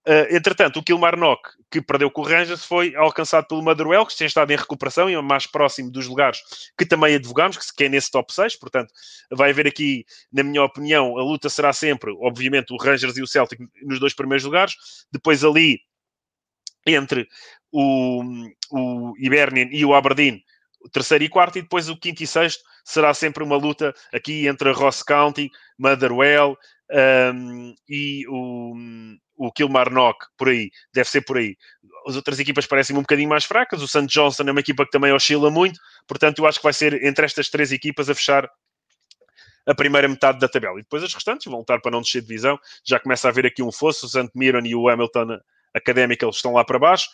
[0.07, 4.27] Uh, entretanto, o Kilmarnock, que perdeu com o Rangers, foi alcançado pelo Motherwell, que tem
[4.27, 6.43] estado em recuperação e é mais próximo dos lugares
[6.77, 8.57] que também advogamos, que é nesse top 6.
[8.57, 8.93] Portanto,
[9.31, 13.27] vai haver aqui, na minha opinião, a luta será sempre, obviamente, o Rangers e o
[13.27, 14.75] Celtic nos dois primeiros lugares.
[15.11, 15.81] Depois, ali,
[16.87, 17.27] entre
[17.73, 18.23] o,
[18.71, 20.45] o Hibernian e o Aberdeen,
[20.83, 24.47] o terceiro e quarto, e depois o quinto e sexto será sempre uma luta aqui
[24.47, 26.59] entre Ross County, Motherwell
[27.33, 28.75] um, e o
[29.37, 31.57] o Kilmarnock, por aí, deve ser por aí.
[32.07, 33.83] As outras equipas parecem um bocadinho mais fracas.
[33.83, 34.07] O St.
[34.07, 37.25] Johnson é uma equipa que também oscila muito, portanto, eu acho que vai ser entre
[37.25, 38.49] estas três equipas a fechar
[39.67, 40.79] a primeira metade da tabela.
[40.79, 42.59] E depois as restantes vão lutar para não descer de divisão.
[42.85, 44.07] Já começa a haver aqui um fosso.
[44.07, 44.31] O St.
[44.35, 45.39] Mirren e o Hamilton
[45.73, 47.09] Académica eles estão lá para baixo.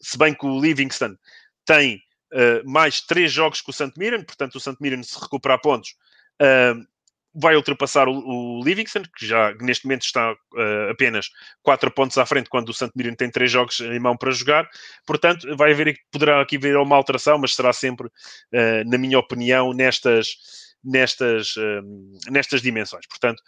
[0.00, 1.16] Se bem que o Livingston
[1.64, 3.92] tem uh, mais três jogos que o St.
[3.96, 4.76] Mirren, portanto, o St.
[4.80, 5.94] Mirren, se recuperar pontos,
[6.40, 6.91] uh,
[7.34, 11.30] vai ultrapassar o, o, Livingston, que já neste momento está uh, apenas
[11.62, 14.68] 4 pontos à frente, quando o Santo tem 3 jogos em mão para jogar.
[15.06, 19.72] Portanto, vai haver, poderá aqui haver uma alteração, mas será sempre, uh, na minha opinião,
[19.72, 20.36] nestas,
[20.84, 23.06] nestas, uh, nestas dimensões.
[23.06, 23.42] Portanto,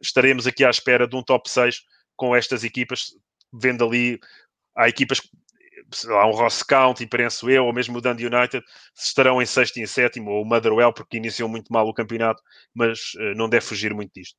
[0.00, 1.82] estaremos aqui à espera de um top 6
[2.16, 3.08] com estas equipas,
[3.52, 4.18] vendo ali.
[4.76, 5.20] Há equipas
[6.04, 8.64] lá, um Ross County, penso eu, ou mesmo o Dundee United,
[8.96, 12.42] estarão em sexto e em sétimo, ou o Motherwell, porque iniciou muito mal o campeonato,
[12.74, 14.36] mas uh, não deve fugir muito disto.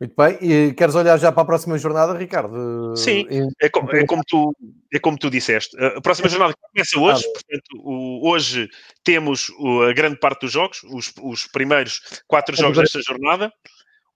[0.00, 2.96] Muito bem, e queres olhar já para a próxima jornada, Ricardo?
[2.96, 3.26] Sim,
[3.62, 4.54] é como, é como, tu,
[4.92, 5.76] é como tu disseste.
[5.78, 8.68] A próxima jornada começa hoje, portanto, o, hoje
[9.04, 9.52] temos
[9.88, 13.52] a grande parte dos jogos, os, os primeiros quatro jogos desta jornada,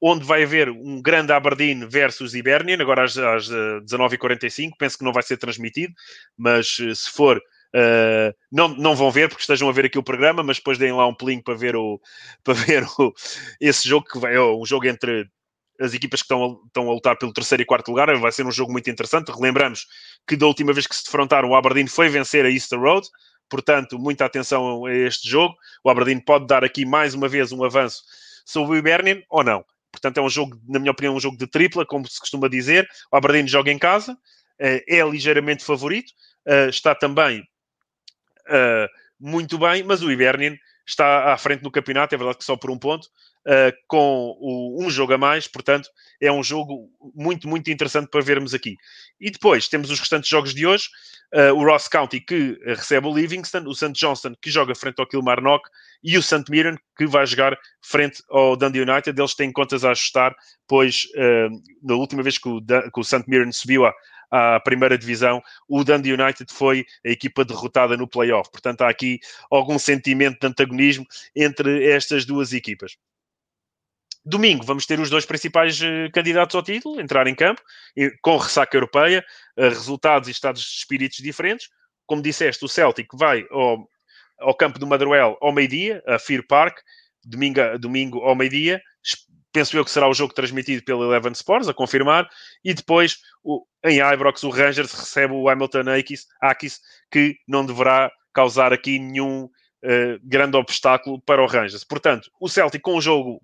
[0.01, 5.13] onde vai haver um grande Aberdeen versus Hibernian, agora às, às 19h45, penso que não
[5.13, 5.93] vai ser transmitido,
[6.37, 10.03] mas eh, se for, Uh, não, não vão ver porque estejam a ver aqui o
[10.03, 12.01] programa, mas depois deem lá um pelinho para ver, o,
[12.43, 13.13] para ver o,
[13.61, 15.29] esse jogo que vai, é um jogo entre
[15.79, 18.15] as equipas que estão a, estão a lutar pelo terceiro e quarto lugar.
[18.17, 19.31] Vai ser um jogo muito interessante.
[19.31, 19.87] Relembramos
[20.27, 23.07] que da última vez que se defrontaram, o Aberdeen foi vencer a Easter Road.
[23.49, 25.55] Portanto, muita atenção a este jogo.
[25.85, 28.03] O Aberdeen pode dar aqui mais uma vez um avanço
[28.45, 29.65] sobre o Hibernian ou não.
[29.91, 32.89] Portanto, é um jogo, na minha opinião, um jogo de tripla, como se costuma dizer.
[33.13, 34.17] O Aberdeen joga em casa,
[34.59, 36.13] eh, é ligeiramente favorito,
[36.47, 37.43] eh, está também
[38.49, 42.57] eh, muito bem, mas o Hibernian está à frente no campeonato, é verdade que só
[42.57, 43.09] por um ponto,
[43.87, 44.37] com
[44.79, 45.89] um jogo a mais, portanto,
[46.21, 48.77] é um jogo muito, muito interessante para vermos aqui.
[49.19, 50.89] E depois temos os restantes jogos de hoje,
[51.35, 53.93] uh, o Ross County que recebe o Livingston, o St.
[53.93, 55.69] Johnston que joga frente ao Kilmarnock
[56.03, 56.45] e o St.
[56.49, 59.19] Mirren que vai jogar frente ao Dundee United.
[59.19, 60.35] Eles têm contas a ajustar,
[60.67, 61.51] pois uh,
[61.83, 63.25] na última vez que o, que o St.
[63.27, 63.85] Mirren subiu
[64.31, 68.51] à primeira divisão, o Dundee United foi a equipa derrotada no playoff.
[68.51, 69.19] Portanto, há aqui
[69.51, 72.97] algum sentimento de antagonismo entre estas duas equipas.
[74.29, 77.63] Domingo vamos ter os dois principais uh, candidatos ao título entrar em campo,
[78.21, 79.25] com ressaca europeia,
[79.57, 81.69] uh, resultados e estados de espíritos diferentes.
[82.07, 83.89] Como disseste, o Celtic vai ao,
[84.39, 86.79] ao campo do Motherwell ao meio-dia, a Fear Park,
[87.25, 88.83] domingo, domingo ao meio-dia
[89.53, 92.29] penso eu que será o jogo transmitido pelo Eleven Sports, a confirmar,
[92.65, 98.11] e depois o, em Ibrox o Rangers recebe o Hamilton Akis, Akis que não deverá
[98.33, 101.85] causar aqui nenhum uh, grande obstáculo para o Rangers.
[101.85, 103.43] Portanto, o Celtic com o jogo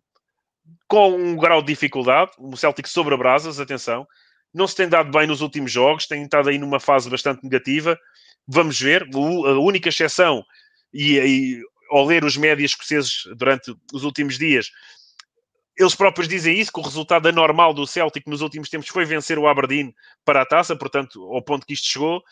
[0.89, 4.07] com um grau de dificuldade, o Celtic sobre brasas, atenção,
[4.53, 7.99] não se tem dado bem nos últimos jogos, tem estado aí numa fase bastante negativa.
[8.47, 10.45] Vamos ver, a única exceção,
[10.93, 14.71] e, e ao ler os médias escoceses durante os últimos dias,
[15.77, 19.39] eles próprios dizem isso, que o resultado anormal do Celtic nos últimos tempos foi vencer
[19.39, 19.93] o Aberdeen
[20.25, 22.23] para a taça, portanto, ao ponto que isto chegou.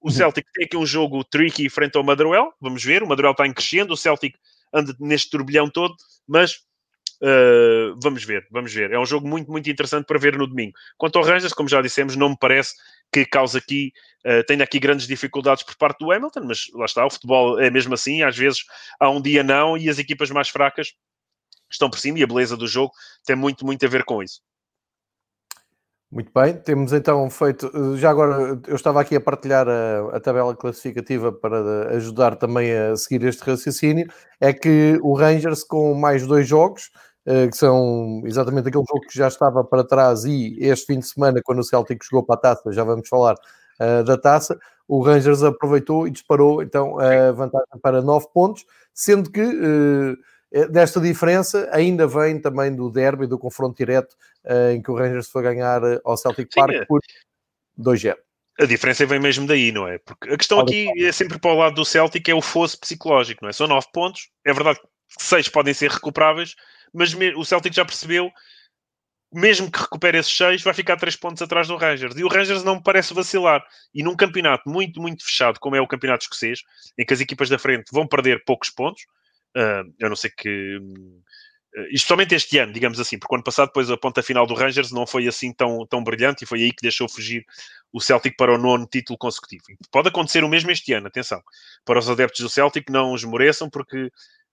[0.00, 0.10] O uhum.
[0.10, 3.54] Celtic tem aqui um jogo tricky frente ao Motherwell, vamos ver, o Motherwell está em
[3.54, 4.36] crescendo, o Celtic
[4.72, 5.94] anda neste turbilhão todo,
[6.28, 6.60] mas
[7.22, 8.92] uh, vamos ver, vamos ver.
[8.92, 10.72] É um jogo muito, muito interessante para ver no domingo.
[10.96, 12.74] Quanto ao Rangers, como já dissemos, não me parece
[13.12, 13.92] que causa aqui,
[14.26, 17.70] uh, tenha aqui grandes dificuldades por parte do Hamilton, mas lá está, o futebol é
[17.70, 18.64] mesmo assim, às vezes
[18.98, 20.94] há um dia não e as equipas mais fracas
[21.70, 22.92] estão por cima e a beleza do jogo
[23.24, 24.40] tem muito, muito a ver com isso.
[26.12, 27.70] Muito bem, temos então feito.
[27.96, 32.96] Já agora eu estava aqui a partilhar a, a, tabela classificativa para ajudar também a
[32.96, 34.08] seguir este raciocínio.
[34.40, 39.16] É que o Rangers, com mais dois jogos, eh, que são exatamente aquele jogo que
[39.16, 42.38] já estava para trás, e este fim de semana, quando o Celtic jogou para a
[42.38, 47.78] taça, já vamos falar uh, da taça, o Rangers aproveitou e disparou então a vantagem
[47.82, 49.42] para nove pontos, sendo que.
[49.42, 50.16] Uh,
[50.52, 54.96] eh, desta diferença ainda vem também do derby, do confronto direto, eh, em que o
[54.96, 57.00] Rangers foi ganhar eh, ao Celtic Park Sim, por
[57.78, 58.16] 2-0.
[58.60, 59.98] A diferença vem mesmo daí, não é?
[59.98, 63.42] Porque a questão aqui é sempre para o lado do Celtic, é o fosso psicológico,
[63.42, 63.52] não é?
[63.52, 66.56] São 9 pontos, é verdade que 6 podem ser recuperáveis,
[66.92, 68.30] mas o Celtic já percebeu,
[69.32, 72.16] mesmo que recupere esses 6, vai ficar 3 pontos atrás do Rangers.
[72.16, 73.64] E o Rangers não me parece vacilar.
[73.94, 76.62] E num campeonato muito, muito fechado, como é o campeonato escocês,
[76.98, 79.04] em que as equipas da frente vão perder poucos pontos,
[79.56, 80.76] Uh, eu não sei que.
[80.76, 84.90] Uh, especialmente este ano, digamos assim, porque ano passado, depois a ponta final do Rangers
[84.90, 87.44] não foi assim tão, tão brilhante e foi aí que deixou fugir
[87.92, 89.62] o Celtic para o nono título consecutivo.
[89.70, 91.40] E pode acontecer o mesmo este ano, atenção.
[91.84, 94.10] Para os adeptos do Celtic, não esmoreçam, porque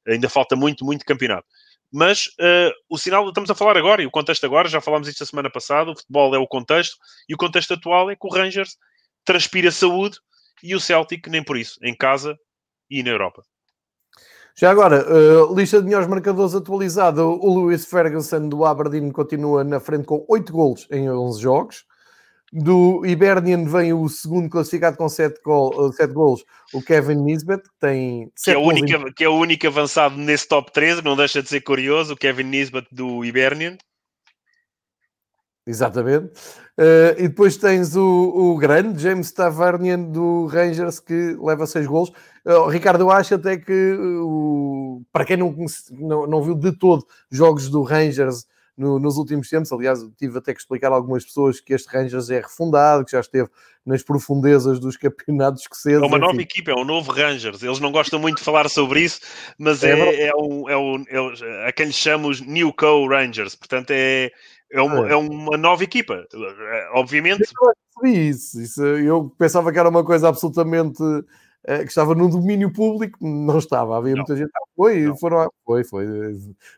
[0.08, 1.48] ainda falta muito, muito campeonato.
[1.92, 5.24] Mas uh, o sinal, estamos a falar agora, e o contexto agora, já falámos isto
[5.24, 6.98] a semana passada, o futebol é o contexto,
[7.30, 8.78] e o contexto atual é que o Rangers
[9.24, 10.18] transpira saúde
[10.62, 12.38] e o Celtic nem por isso, em casa
[12.90, 13.44] e na Europa.
[14.60, 17.24] Já agora, uh, lista de melhores marcadores atualizada.
[17.24, 21.86] O Lewis Ferguson do Aberdeen continua na frente com 8 golos em 11 jogos.
[22.52, 27.80] Do Hibernian vem o segundo classificado com 7, gol, 7 golos, o Kevin Nisbet, que
[27.80, 29.14] tem que é, o único, em...
[29.14, 32.44] que é o único avançado nesse top 13, não deixa de ser curioso, o Kevin
[32.44, 33.78] Nisbet do Hibernian.
[35.68, 36.28] Exatamente.
[36.80, 42.10] Uh, e depois tens o, o grande James Tavernian do Rangers que leva seis golos.
[42.46, 45.54] Uh, Ricardo, eu acho até que uh, para quem não,
[45.92, 48.46] não, não, viu de todo jogos do Rangers
[48.78, 52.30] no, nos últimos tempos, aliás, tive até que explicar a algumas pessoas que este Rangers
[52.30, 53.50] é refundado, que já esteve
[53.86, 56.02] nas profundezas dos campeonatos escoceses.
[56.02, 57.64] É uma nova equipa, é um novo Rangers.
[57.64, 59.22] Eles não gostam muito de falar sobre isso,
[59.58, 63.56] mas é, é, é, um, é, um, é, a quem lhes chamamos New Co Rangers.
[63.56, 64.30] Portanto, é,
[64.72, 66.28] é uma, é uma nova equipa.
[66.94, 67.50] Obviamente.
[68.04, 68.62] Eu isso.
[68.62, 68.84] isso.
[68.84, 71.24] Eu pensava que era uma coisa absolutamente uh,
[71.64, 73.98] que estava no domínio público, não estava.
[73.98, 74.20] Havia não.
[74.20, 74.52] muita gente.
[74.56, 75.18] Ah, foi, não.
[75.18, 75.50] foram.
[75.66, 76.06] Foi, foi.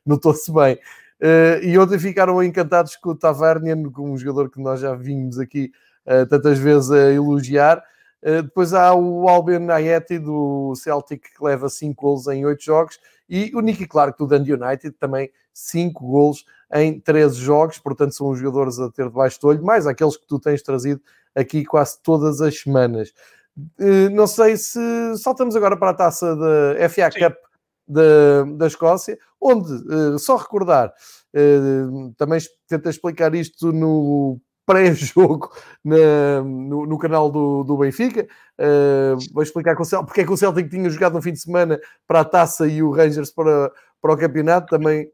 [0.05, 0.77] Notou-se bem.
[1.21, 5.37] Uh, e ontem ficaram encantados com o Tavernian, com um jogador que nós já vimos
[5.37, 5.71] aqui
[6.05, 7.83] uh, tantas vezes a elogiar.
[8.23, 12.99] Uh, depois há o Albion Ayeti do Celtic que leva 5 golos em 8 jogos
[13.29, 18.29] e o Nicky Clark do Dundee United também 5 golos em 13 jogos, portanto são
[18.29, 21.01] os jogadores a ter debaixo do olho, mais aqueles que tu tens trazido
[21.35, 23.13] aqui quase todas as semanas.
[24.13, 24.79] não sei se
[25.17, 27.19] saltamos agora para a taça da FA Sim.
[27.19, 27.48] Cup
[27.89, 30.93] da, da Escócia, onde, uh, só recordar,
[31.35, 35.49] uh, também tenta explicar isto no pré-jogo
[35.83, 38.27] no, no, canal do, do Benfica.
[38.59, 41.33] Uh, vou explicar com o Celtic, porque é que o Celtic tinha jogado no fim
[41.33, 44.67] de semana para a taça e o Rangers para, para o campeonato.
[44.67, 45.09] Também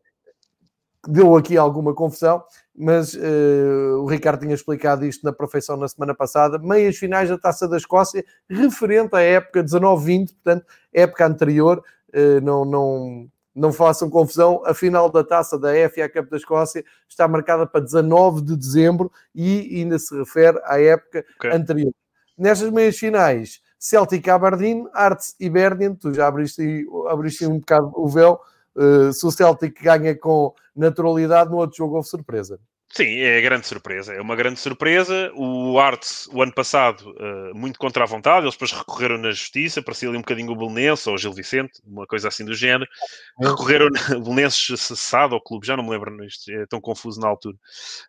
[1.07, 2.43] deu aqui alguma confusão,
[2.75, 6.59] mas uh, o Ricardo tinha explicado isto na perfeição na semana passada.
[6.59, 11.83] Meias finais da taça da Escócia, referente à época 19-20, portanto, época anterior.
[12.15, 16.83] Uh, não, não, não façam confusão, a final da taça da FA Cup da Escócia
[17.09, 21.51] está marcada para 19 de dezembro e ainda se refere à época okay.
[21.51, 21.91] anterior.
[22.37, 28.07] Nestas meias finais, Celtic Aberdeen, Arts e Berdin, tu já abriste, abriste um bocado o
[28.07, 28.39] véu,
[28.75, 32.59] uh, se o Celtic ganha com naturalidade, no outro jogo houve surpresa.
[32.89, 34.13] Sim, é grande surpresa.
[34.13, 35.31] É uma grande surpresa.
[35.35, 39.81] O Arts, o ano passado, uh, muito contra a vontade, eles depois recorreram na justiça,
[39.81, 42.89] parecia ali um bocadinho o Belenense ou o Gil Vicente, uma coisa assim do género.
[43.37, 43.89] Recorreram, o
[44.21, 47.57] Belenense cessado ao clube, já não me lembro, isto é tão confuso na altura.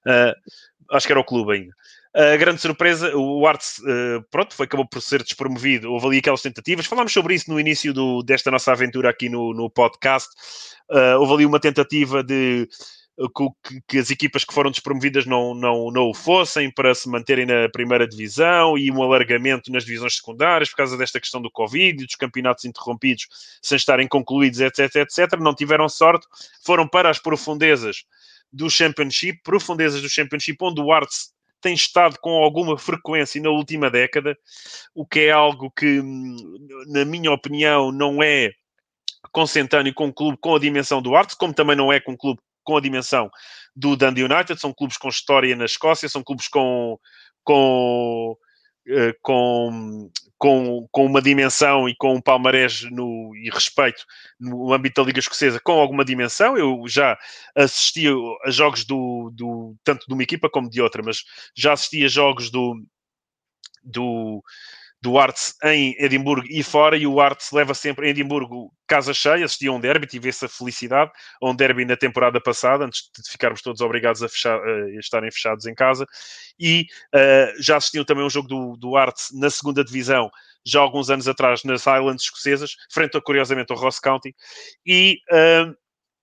[0.06, 1.74] Uh, acho que era o clube ainda.
[2.14, 5.90] A grande surpresa, o Arts, uh, pronto, foi, acabou por ser despromovido.
[5.92, 6.86] Houve ali aquelas tentativas.
[6.86, 10.30] Falámos sobre isso no início do, desta nossa aventura aqui no, no podcast.
[11.18, 12.68] Houve ali uma tentativa de
[13.34, 17.46] que, que, as equipas que foram despromovidas não, não, não o fossem para se manterem
[17.46, 22.04] na primeira divisão e um alargamento nas divisões secundárias por causa desta questão do Covid,
[22.04, 23.26] dos campeonatos interrompidos
[23.62, 25.40] sem estarem concluídos, etc, etc.
[25.40, 26.26] Não tiveram sorte,
[26.62, 28.04] foram para as profundezas
[28.52, 33.90] do Championship, profundezas do Championship, onde o Arts tem estado com alguma frequência na última
[33.90, 34.36] década,
[34.94, 36.02] o que é algo que,
[36.86, 38.52] na minha opinião, não é
[39.32, 42.16] consentâneo com um clube com a dimensão do Arts, como também não é com um
[42.16, 43.30] clube com a dimensão
[43.74, 46.98] do Dundee United, são clubes com história na Escócia, são clubes com,
[47.44, 48.36] com,
[48.88, 54.04] eh, com, com, com uma dimensão e com um palmarés no, e respeito
[54.40, 56.58] no âmbito da Liga Escocesa com alguma dimensão.
[56.58, 57.16] Eu já
[57.54, 58.06] assisti
[58.44, 61.22] a jogos do, do tanto de uma equipa como de outra, mas
[61.54, 62.82] já assisti a jogos do,
[63.84, 64.42] do,
[65.06, 69.44] do Arts em Edimburgo e fora, e o Arts leva sempre em Edimburgo casa cheia,
[69.44, 73.30] assisti a um derby, tive essa felicidade, a um derby na temporada passada, antes de
[73.30, 76.04] ficarmos todos obrigados a, fechar, a estarem fechados em casa,
[76.58, 80.28] e uh, já assistiam também um jogo do, do Arts na segunda divisão,
[80.64, 84.34] já alguns anos atrás, nas Highlands escocesas, frente, a, curiosamente, ao Ross County,
[84.84, 85.72] e uh,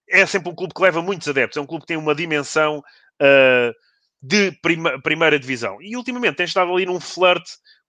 [0.09, 2.79] é sempre um clube que leva muitos adeptos, é um clube que tem uma dimensão...
[3.21, 3.73] Uh,
[4.25, 5.81] de prima, primeira divisão.
[5.81, 7.43] E ultimamente tem estado ali num flirt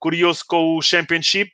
[0.04, 1.50] curioso com o Championship.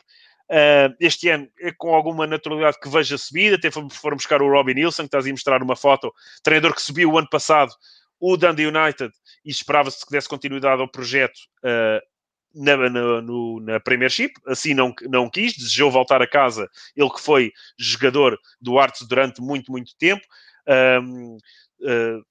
[0.51, 3.55] Uh, este ano é com alguma naturalidade que veja subida.
[3.55, 7.13] Até foram buscar o Robin Nilsson, que estás a mostrar uma foto, treinador que subiu
[7.13, 7.73] o ano passado,
[8.19, 9.13] o Dundee United,
[9.45, 12.01] e esperava-se que desse continuidade ao projeto uh,
[12.53, 14.33] na, na, no, na Premiership.
[14.49, 16.69] Assim não, não quis, desejou voltar a casa.
[16.97, 20.27] Ele que foi jogador do Arts durante muito, muito tempo.
[21.01, 21.37] Um,
[21.83, 22.25] uh,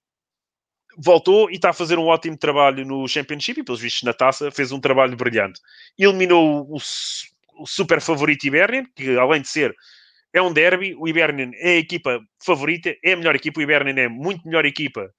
[1.04, 4.52] voltou e está a fazer um ótimo trabalho no Championship e, pelos vistos, na taça,
[4.52, 5.60] fez um trabalho brilhante.
[5.98, 9.76] Eliminou o, o super favorito Ibernian, que além de ser
[10.32, 14.00] é um derby, o Ibernian é a equipa favorita, é a melhor equipa, o Ibernian
[14.00, 15.10] é muito melhor equipa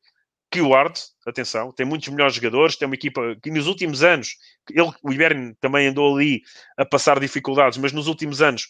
[0.51, 4.37] que o Ard, atenção, tem muitos melhores jogadores, tem uma equipa que nos últimos anos,
[4.69, 6.43] ele, o Ibernian também andou ali
[6.77, 8.69] a passar dificuldades, mas nos últimos anos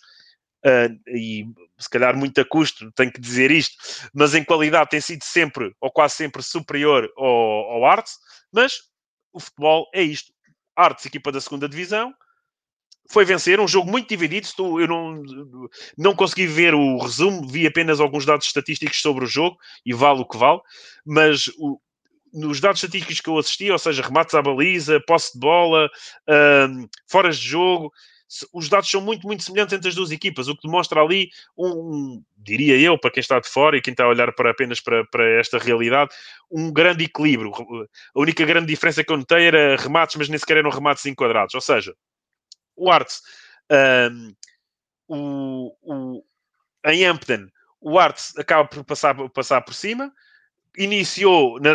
[0.65, 1.47] Uh, e
[1.79, 3.77] se calhar muito a custo, tenho que dizer isto,
[4.13, 8.19] mas em qualidade tem sido sempre, ou quase sempre, superior ao, ao Arts,
[8.53, 8.83] mas
[9.33, 10.33] o futebol é isto.
[10.77, 12.15] Arts, equipa da segunda divisão,
[13.11, 14.49] foi vencer um jogo muito dividido.
[14.81, 15.23] Eu não,
[15.99, 20.21] não consegui ver o resumo, vi apenas alguns dados estatísticos sobre o jogo e vale
[20.21, 20.61] o que vale,
[21.05, 21.81] mas o,
[22.33, 25.91] nos dados estatísticos que eu assisti, ou seja, remates à baliza, posse de bola,
[26.69, 27.93] um, foras de jogo,
[28.53, 31.69] os dados são muito, muito semelhantes entre as duas equipas, o que demonstra ali um,
[31.69, 34.81] um diria eu, para quem está de fora e quem está a olhar para, apenas
[34.81, 36.11] para, para esta realidade,
[36.51, 37.53] um grande equilíbrio.
[38.15, 41.55] A única grande diferença que eu notei era remates, mas nem sequer eram remates enquadrados.
[41.55, 41.95] Ou seja,
[42.77, 43.21] o Arts,
[44.11, 44.35] um,
[45.09, 46.25] o, o,
[46.87, 47.49] em Hampton,
[47.81, 50.13] o Arts acaba por passar, passar por cima,
[50.77, 51.75] iniciou na,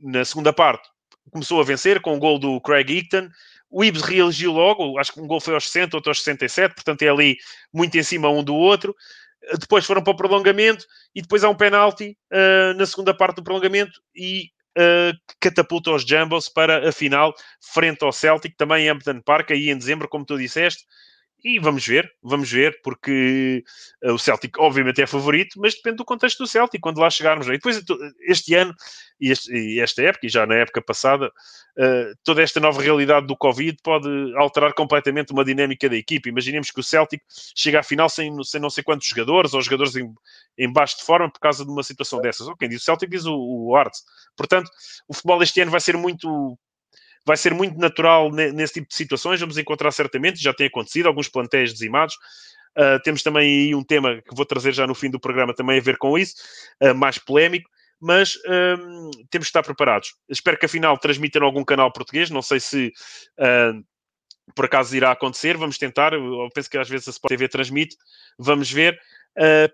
[0.00, 0.88] na, segunda parte,
[1.30, 3.30] começou a vencer com o gol do Craig Eaton.
[3.70, 7.02] O Ibs reagiu logo, acho que um gol foi aos 60, outro aos 67, portanto
[7.02, 7.36] é ali
[7.72, 8.94] muito em cima um do outro.
[9.60, 13.42] Depois foram para o prolongamento e depois há um penalti uh, na segunda parte do
[13.42, 19.20] prolongamento e uh, catapulta os Jambos para a final frente ao Celtic, também em Hampton
[19.20, 20.84] Park, aí em dezembro, como tu disseste.
[21.44, 23.62] E vamos ver, vamos ver, porque
[24.02, 27.46] uh, o Celtic obviamente é favorito, mas depende do contexto do Celtic, quando lá chegarmos.
[27.46, 27.80] E depois,
[28.22, 28.74] este ano,
[29.20, 33.28] e, este, e esta época, e já na época passada, uh, toda esta nova realidade
[33.28, 36.28] do Covid pode alterar completamente uma dinâmica da equipe.
[36.28, 37.22] Imaginemos que o Celtic
[37.54, 40.12] chega à final sem, sem não sei quantos jogadores, ou jogadores em,
[40.58, 42.48] em baixo de forma por causa de uma situação dessas.
[42.48, 44.02] Ou quem diz o Celtic diz o, o Arts.
[44.36, 44.68] Portanto,
[45.06, 46.58] o futebol este ano vai ser muito
[47.26, 49.40] vai ser muito natural nesse tipo de situações.
[49.40, 52.16] Vamos encontrar certamente, já tem acontecido, alguns plantéis dizimados.
[52.78, 55.78] Uh, temos também aí um tema que vou trazer já no fim do programa também
[55.78, 56.34] a ver com isso,
[56.80, 57.68] uh, mais polémico,
[58.00, 60.14] mas um, temos que estar preparados.
[60.28, 62.92] Espero que afinal transmitam algum canal português, não sei se
[63.40, 63.84] uh,
[64.54, 66.12] por acaso irá acontecer, vamos tentar.
[66.12, 67.96] Eu penso que às vezes a Sport TV transmite,
[68.38, 68.98] vamos ver.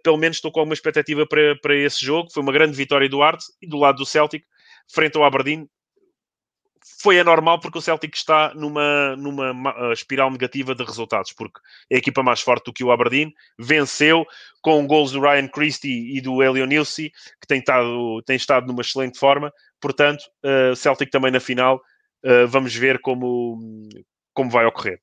[0.02, 2.32] pelo menos estou com alguma expectativa para, para esse jogo.
[2.32, 4.44] Foi uma grande vitória do Arte e do lado do Celtic,
[4.92, 5.68] frente ao Aberdeen,
[7.04, 9.52] foi anormal porque o Celtic está numa, numa
[9.92, 14.24] espiral negativa de resultados, porque é a equipa mais forte do que o Aberdeen, venceu
[14.62, 18.80] com gols do Ryan Christie e do Elio Nilsi, que tem estado, tem estado numa
[18.80, 21.76] excelente forma, portanto, uh, Celtic também na final,
[22.24, 23.58] uh, vamos ver como,
[24.32, 24.98] como vai ocorrer.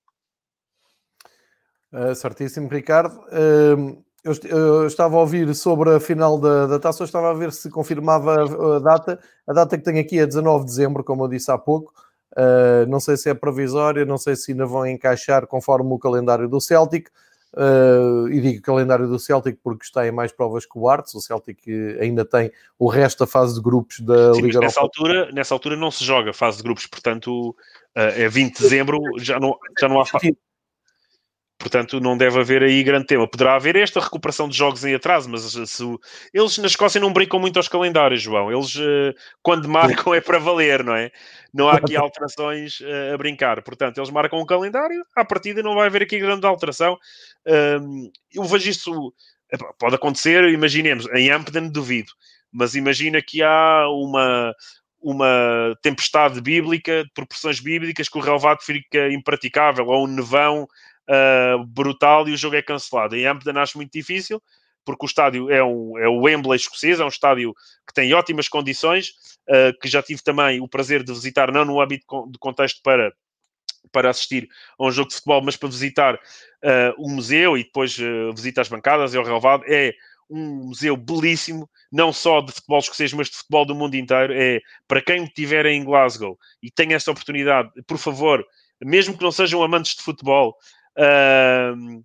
[1.93, 3.15] Uh, certíssimo, Ricardo.
[3.27, 7.33] Uh, eu, eu, estava a ouvir sobre a final da, da taça, eu estava a
[7.33, 9.19] ver se confirmava a, data.
[9.47, 11.93] A data que tenho aqui é 19 de dezembro, como eu disse há pouco.
[12.33, 16.47] Uh, não sei se é provisória, não sei se ainda vão encaixar conforme o calendário
[16.47, 17.09] do Celtic.
[17.53, 21.15] Uh, e digo calendário do Celtic porque está em mais provas que o Arts.
[21.15, 21.59] O Celtic
[21.99, 25.75] ainda tem o resto da fase de grupos da Sim, Liga nessa altura Nessa altura
[25.75, 27.55] não se joga fase de grupos, portanto, uh,
[28.15, 30.05] é 20 de dezembro, já não, já não há.
[31.61, 33.27] Portanto, não deve haver aí grande tema.
[33.27, 35.83] Poderá haver esta recuperação de jogos em atraso, mas se,
[36.33, 38.51] eles na Escócia não brincam muito aos calendários, João.
[38.51, 41.11] Eles, uh, quando marcam, é para valer, não é?
[41.53, 43.61] Não há aqui alterações uh, a brincar.
[43.61, 46.97] Portanto, eles marcam um calendário, à partida não vai haver aqui grande alteração.
[47.45, 49.13] Uh, eu vejo isso,
[49.77, 52.11] pode acontecer, imaginemos, em Ampden duvido,
[52.51, 54.51] mas imagina que há uma,
[54.99, 60.67] uma tempestade bíblica, de proporções bíblicas, que o relevado fica impraticável, ou um nevão
[61.11, 63.15] uh, brutal e o jogo é cancelado.
[63.15, 64.41] Em Hampden acho muito difícil,
[64.85, 67.53] porque o estádio é, um, é o Wembley escocês, é um estádio
[67.85, 69.09] que tem ótimas condições,
[69.49, 73.13] uh, que já tive também o prazer de visitar, não no âmbito de contexto para,
[73.91, 74.47] para assistir
[74.79, 76.19] a um jogo de futebol, mas para visitar uh,
[76.97, 79.93] o museu e depois uh, visita as bancadas, é o relevado, é
[80.29, 84.33] um museu belíssimo, não só de futebol escocês, mas de futebol do mundo inteiro.
[84.33, 88.45] É para quem estiver em Glasgow e tenha esta oportunidade, por favor,
[88.81, 90.55] mesmo que não sejam amantes de futebol,
[90.97, 91.99] uh,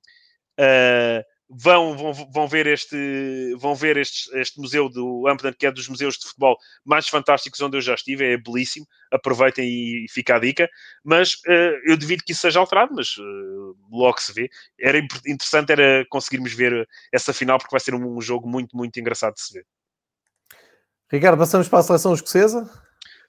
[0.60, 5.70] uh, vão, vão, vão ver este, vão ver este, este museu do Ampden, que é
[5.70, 10.36] dos museus de futebol mais fantásticos onde eu já estive, é belíssimo, aproveitem e fica
[10.36, 10.68] a dica,
[11.04, 14.50] mas uh, eu devido que isso seja alterado, mas uh, logo se vê.
[14.80, 18.98] Era interessante era conseguirmos ver essa final, porque vai ser um, um jogo muito, muito
[18.98, 19.66] engraçado de se ver.
[21.10, 22.68] Ricardo, passamos para a seleção escocesa?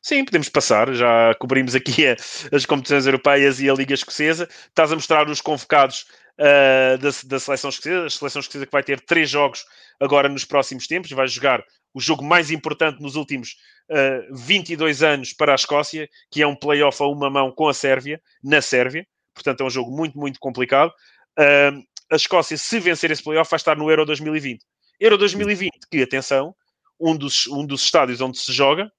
[0.07, 0.93] Sim, podemos passar.
[0.93, 2.15] Já cobrimos aqui a,
[2.55, 4.47] as competições europeias e a Liga Escocesa.
[4.69, 6.05] Estás a mostrar os convocados
[6.39, 8.05] uh, da, da seleção escocesa.
[8.05, 9.65] A seleção escocesa que vai ter três jogos
[9.99, 11.11] agora nos próximos tempos.
[11.11, 11.61] Vai jogar
[11.93, 13.57] o jogo mais importante nos últimos
[13.91, 17.67] uh, ah, 22 anos para a Escócia, que é um play-off a uma mão com
[17.67, 19.05] a Sérvia, na Sérvia.
[19.33, 20.93] Portanto, é um jogo muito, muito complicado.
[21.37, 24.63] Uh, a Escócia, se vencer esse play-off, vai estar no Euro 2020.
[25.01, 26.55] Euro 2020, que, atenção,
[26.97, 28.89] um dos, um dos estádios onde se joga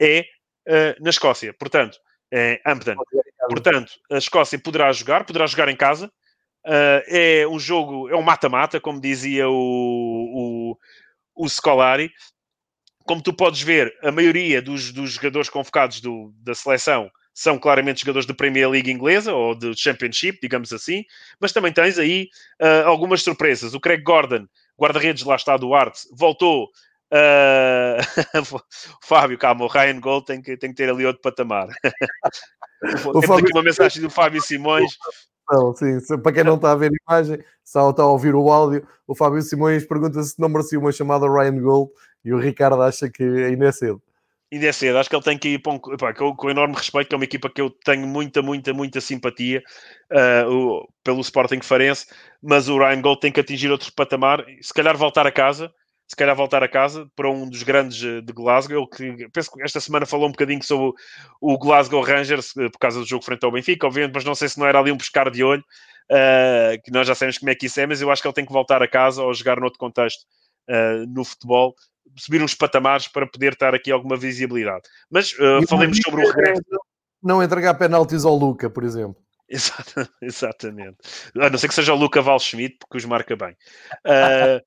[0.00, 0.24] é
[0.66, 1.54] uh, na Escócia.
[1.54, 1.98] Portanto,
[2.32, 2.96] é Ampden.
[3.48, 6.06] Portanto, a Escócia poderá jogar, poderá jogar em casa.
[6.66, 12.10] Uh, é um jogo, é um mata-mata, como dizia o, o, o Scolari.
[13.04, 18.00] Como tu podes ver, a maioria dos, dos jogadores convocados do, da seleção são claramente
[18.00, 21.04] jogadores da Premier League inglesa ou do Championship, digamos assim,
[21.38, 23.74] mas também tens aí uh, algumas surpresas.
[23.74, 24.46] O Craig Gordon,
[24.80, 26.68] guarda-redes lá está do Arte, voltou
[27.14, 28.58] Uh...
[29.00, 31.68] Fábio, calma, o Ryan Gold tem que, tem que ter ali outro patamar.
[33.14, 33.44] o Fábio...
[33.44, 34.96] aqui uma mensagem do Fábio Simões.
[35.50, 38.50] Não, sim, para quem não está a ver a imagem, só está a ouvir o
[38.50, 41.92] áudio, o Fábio Simões pergunta se não merecia uma chamada Ryan Gold
[42.24, 44.02] e o Ricardo acha que ainda é cedo.
[44.52, 46.74] Ainda é cedo, acho que ele tem que ir para um, epá, com, com enorme
[46.74, 49.62] respeito, que é uma equipa que eu tenho muita, muita, muita simpatia
[50.12, 52.06] uh, o, pelo Sporting Farense,
[52.42, 55.72] mas o Ryan Gold tem que atingir outro patamar, se calhar voltar a casa,
[56.08, 59.80] se calhar voltar a casa para um dos grandes de Glasgow, que penso que esta
[59.80, 60.92] semana falou um bocadinho sobre
[61.40, 64.58] o Glasgow Rangers por causa do jogo frente ao Benfica, obviamente, mas não sei se
[64.58, 65.64] não era ali um pescar de olho,
[66.10, 68.34] uh, que nós já sabemos como é que isso é, mas eu acho que ele
[68.34, 70.22] tem que voltar a casa ou jogar noutro contexto
[70.68, 71.74] uh, no futebol,
[72.16, 74.82] subir uns patamares para poder ter aqui alguma visibilidade.
[75.10, 76.62] Mas uh, falemos sobre o regresso.
[77.22, 79.20] Não entregar penaltis ao Luca, por exemplo.
[80.20, 80.96] Exatamente.
[81.36, 83.56] A não ser que seja o Luca Valschmidt, porque os marca bem.
[84.06, 84.60] Uh,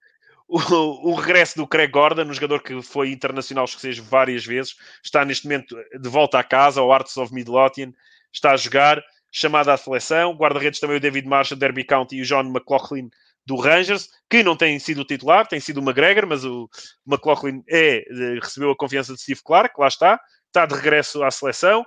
[0.50, 5.24] o, o, regresso do Craig Gordon, um jogador que foi internacional escocês várias vezes, está
[5.24, 7.94] neste momento de volta à casa, ao Arts of Midlothian,
[8.34, 10.34] está a jogar, chamada à seleção.
[10.34, 13.10] Guarda-redes também o David Marshall, Derby County e o John McLaughlin
[13.46, 16.70] do Rangers, que não tem sido o titular, tem sido o McGregor, mas o
[17.08, 18.04] McLaughlin é,
[18.42, 21.86] recebeu a confiança de Steve Clark, lá está, está de regresso à seleção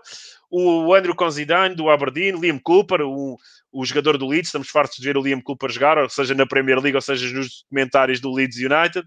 [0.52, 3.38] o Andrew Considine do Aberdeen, Liam Cooper, o,
[3.72, 6.46] o jogador do Leeds, estamos fartos de ver o Liam Cooper jogar, ou seja na
[6.46, 9.06] Premier League, ou seja nos comentários do Leeds United,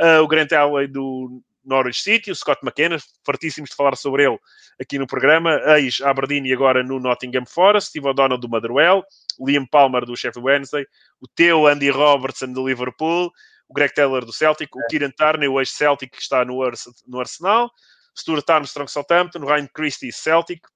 [0.00, 4.38] uh, o Grant Alley do Norwich City, o Scott McKenna, fartíssimos de falar sobre ele
[4.80, 9.04] aqui no programa, ex-Aberdeen e agora no Nottingham Forest, Steve O'Donnell do Motherwell,
[9.38, 10.84] Liam Palmer do Sheffield Wednesday,
[11.20, 13.30] o teu Andy Robertson do Liverpool,
[13.68, 16.58] o Greg Taylor do Celtic, o Kieran Turner, o ex-Celtic que está no,
[17.06, 17.70] no Arsenal,
[18.18, 20.66] Stuart Armstrong Southampton, Ryan Christie Celtic,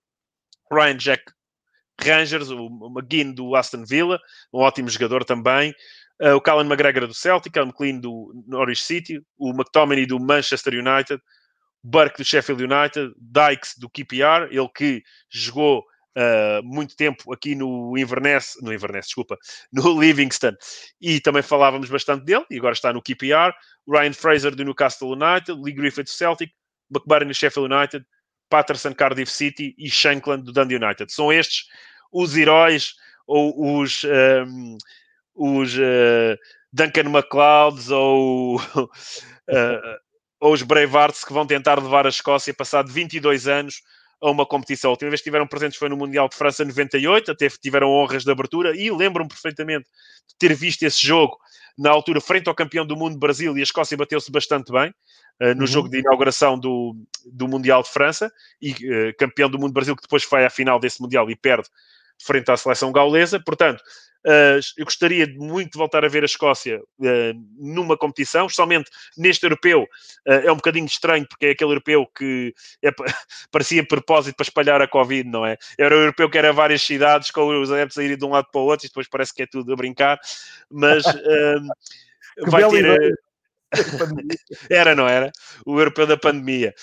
[0.71, 1.25] Ryan Jack
[2.03, 4.19] Rangers, o McGinn do Aston Villa,
[4.53, 5.75] um ótimo jogador também.
[6.23, 10.75] Uh, o Callum McGregor do Celtic, o McLean do Norwich City, o McTominay do Manchester
[10.75, 11.21] United,
[11.83, 15.85] Burke do Sheffield United, Dykes do QPR, ele que jogou
[16.17, 19.37] uh, muito tempo aqui no Inverness, no Inverness, desculpa,
[19.73, 20.55] no Livingston,
[21.01, 23.53] e também falávamos bastante dele, e agora está no QPR,
[23.89, 26.51] Ryan Fraser do Newcastle United, Lee Griffith do Celtic,
[26.91, 28.07] McBurn do Sheffield United,
[28.49, 31.13] Patterson, Cardiff City e Shankland do Dundee United.
[31.13, 31.67] São estes
[32.13, 32.95] os heróis
[33.27, 34.79] ou os, um, ehm,
[35.35, 36.39] os uh,
[36.73, 38.89] Duncan MacLeods ou, uh,
[40.41, 43.83] ou os que vão tentar levar a Escócia, passado 22 anos,
[44.23, 44.91] a uma competição.
[44.91, 48.25] A última vez que estiveram presentes foi no Mundial de França 98, até tiveram honras
[48.25, 49.85] de abertura e lembro-me perfeitamente
[50.29, 51.37] de ter visto esse jogo
[51.77, 54.95] na altura frente ao campeão do mundo Brasil e a Escócia bateu-se bastante bem
[55.41, 55.67] no uhum.
[55.67, 60.03] jogo de inauguração do, do Mundial de França e uh, campeão do mundo Brasil que
[60.03, 61.69] depois foi à final desse Mundial e perde
[62.21, 63.41] frente à seleção gaulesa.
[63.41, 63.83] Portanto,
[64.27, 66.81] Uh, eu gostaria muito de voltar a ver a Escócia
[67.59, 69.87] numa competição, especialmente neste europeu.
[70.25, 72.91] É um bocadinho estranho, porque é aquele europeu que é,
[73.53, 75.59] parecia propósito para espalhar a Covid, não é?
[75.79, 78.49] Era o europeu que era várias cidades, com os adeptos a irem de um lado
[78.51, 80.19] para o outro, e depois parece que é tudo a brincar,
[80.71, 81.05] mas
[82.49, 83.15] vai ter.
[84.71, 85.31] era, não era?
[85.67, 86.75] O europeu da pandemia.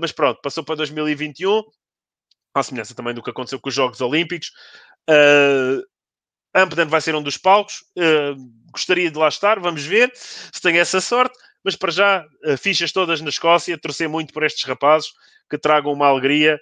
[0.00, 1.62] mas pronto, passou para 2021
[2.54, 4.50] à semelhança também do que aconteceu com os Jogos Olímpicos.
[5.08, 5.82] Uh,
[6.88, 7.84] vai ser um dos palcos.
[7.96, 8.36] Uh,
[8.72, 11.36] gostaria de lá estar, vamos ver se tenho essa sorte.
[11.64, 15.10] Mas para já, uh, fichas todas na Escócia, torcer muito por estes rapazes
[15.50, 16.58] que tragam uma alegria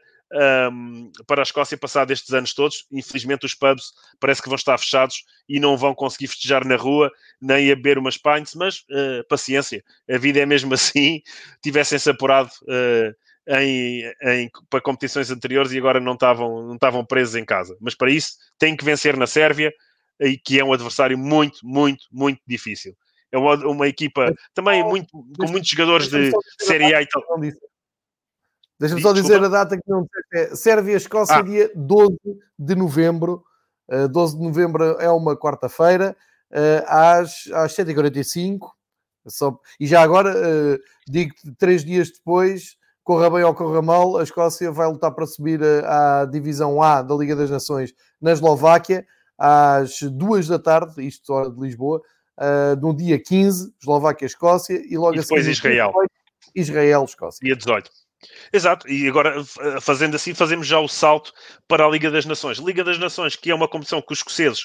[0.72, 2.86] um, para a Escócia passado estes anos todos.
[2.90, 7.10] Infelizmente, os pubs parece que vão estar fechados e não vão conseguir festejar na rua,
[7.40, 11.22] nem a beber umas pints, mas uh, paciência, a vida é mesmo assim.
[11.62, 13.14] Tivessem-se apurado uh,
[13.58, 17.76] em, em, para competições anteriores e agora não estavam, não estavam presos em casa.
[17.80, 19.72] Mas para isso tem que vencer na Sérvia,
[20.20, 22.96] e que é um adversário muito, muito, muito difícil.
[23.30, 27.22] É uma, uma equipa também muito, com muitos jogadores de Série A e tal.
[28.78, 31.42] Deixa-me só dizer a data que não é Sérvia-Escócia, ah.
[31.42, 32.16] dia 12
[32.58, 33.44] de novembro.
[33.88, 36.16] Uh, eh, 12 de novembro é uma quarta-feira,
[36.50, 38.58] uh, às, às 7h45.
[39.28, 44.22] Só, e já agora, uh, digo três dias depois, corra bem ou corra mal, a
[44.22, 49.06] Escócia vai lutar para subir à divisão A da Liga das Nações na Eslováquia
[49.38, 52.00] às duas da tarde, isto hora de Lisboa,
[52.38, 55.92] uh, no dia 15, Eslováquia-Escócia e logo e depois Israel.
[56.54, 57.44] Israel-Escócia.
[57.44, 57.90] Dia 18.
[58.52, 59.42] Exato, e agora
[59.80, 61.32] fazendo assim, fazemos já o salto
[61.68, 62.58] para a Liga das Nações.
[62.58, 64.62] Liga das Nações, que é uma competição que os escoceses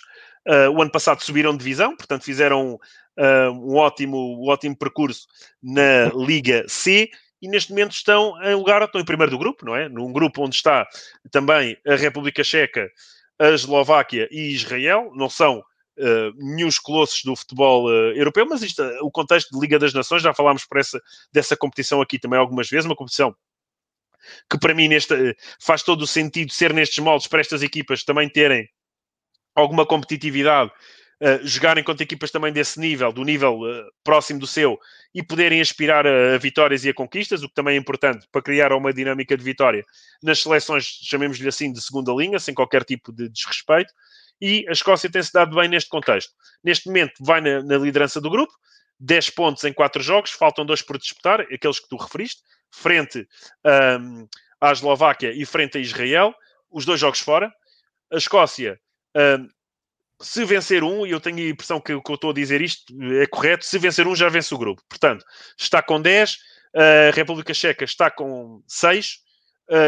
[0.47, 5.27] uh, o ano passado subiram de divisão, portanto fizeram uh, um, ótimo, um ótimo percurso
[5.61, 7.09] na Liga C
[7.41, 9.89] e neste momento estão em lugar, estão em primeiro do grupo, não é?
[9.89, 10.87] Num grupo onde está
[11.31, 12.87] também a República Checa,
[13.39, 15.11] a Eslováquia e Israel.
[15.15, 19.79] Não são uh, nenhum colossos do futebol uh, europeu, mas isto, o contexto de Liga
[19.79, 21.01] das Nações, já falámos essa,
[21.33, 23.35] dessa competição aqui também algumas vezes, uma competição
[24.49, 25.15] que para mim nesta,
[25.59, 28.67] faz todo o sentido ser nestes moldes para estas equipas também terem
[29.55, 30.71] alguma competitividade
[31.21, 34.79] uh, jogarem contra equipas também desse nível, do nível uh, próximo do seu,
[35.13, 38.41] e poderem aspirar a, a, vitórias e a conquistas, o que também é importante para
[38.41, 39.85] criar uma dinâmica de vitória
[40.23, 43.93] nas seleções, chamemos-lhe assim, de segunda linha, sem qualquer tipo de desrespeito.
[44.41, 46.31] E a Escócia tem-se dado bem neste contexto.
[46.63, 48.51] Neste momento vai na, na liderança do grupo,
[49.01, 53.27] 10 pontos em 4 jogos, faltam dois por disputar, aqueles que tu referiste, frente
[53.99, 54.27] um,
[54.61, 56.33] à Eslováquia e frente a Israel,
[56.69, 57.51] os dois jogos fora.
[58.13, 58.79] A Escócia,
[59.15, 59.49] um,
[60.21, 62.61] se vencer um, e eu tenho a impressão que o que eu estou a dizer
[62.61, 64.83] isto é correto, se vencer um já vence o grupo.
[64.87, 65.25] Portanto,
[65.57, 66.37] está com 10,
[66.75, 69.17] a República Checa está com 6,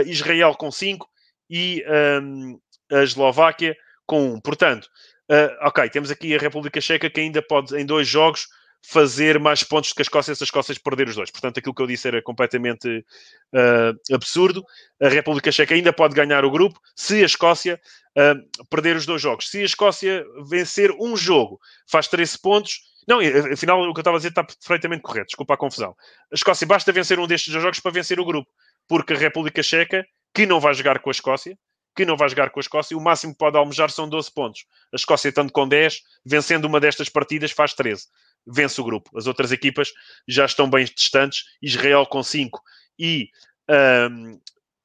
[0.08, 1.08] Israel com 5
[1.50, 1.84] e
[2.22, 2.60] um,
[2.92, 3.76] a Eslováquia
[4.08, 4.42] com 1.
[4.42, 4.86] Portanto,
[5.30, 8.48] uh, ok, temos aqui a República Checa que ainda pode, em dois jogos,
[8.86, 11.32] fazer mais pontos do que a Escócia se a Escócia perder os dois.
[11.32, 13.06] Portanto, aquilo que eu disse era completamente
[13.54, 14.64] uh, absurdo.
[15.02, 17.80] A República Checa ainda pode ganhar o grupo se a Escócia
[18.18, 19.50] uh, perder os dois jogos.
[19.50, 21.60] Se a Escócia vencer um jogo,
[21.90, 22.82] faz 13 pontos.
[23.08, 23.20] Não,
[23.52, 25.28] afinal, o que eu estava a dizer está perfeitamente correto.
[25.28, 25.96] Desculpa a confusão.
[26.32, 28.50] A Escócia basta vencer um destes dois jogos para vencer o grupo.
[28.88, 31.58] Porque a República Checa, que não vai jogar com a Escócia,
[31.96, 34.66] que não vai jogar com a Escócia, o máximo que pode almejar são 12 pontos.
[34.92, 38.08] A Escócia, estando com 10, vencendo uma destas partidas, faz 13.
[38.46, 39.18] Vence o grupo.
[39.18, 39.92] As outras equipas
[40.28, 41.44] já estão bem distantes.
[41.62, 42.62] Israel com 5
[43.00, 43.30] e
[43.70, 44.40] um,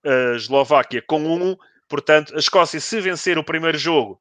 [0.05, 1.57] a Eslováquia com 1.
[1.89, 4.21] Portanto, a Escócia, se vencer o primeiro jogo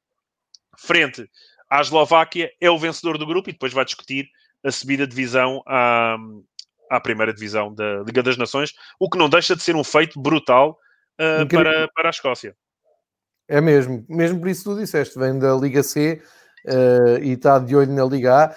[0.78, 1.30] frente
[1.70, 4.30] à Eslováquia, é o vencedor do grupo e depois vai discutir
[4.64, 6.18] a subida de divisão à,
[6.90, 10.20] à primeira divisão da Liga das Nações, o que não deixa de ser um feito
[10.20, 10.78] brutal
[11.20, 12.56] uh, para, para a Escócia.
[13.48, 16.22] É mesmo, mesmo por isso tu disseste, vem da Liga C
[16.66, 18.56] uh, e está de olho na Liga A.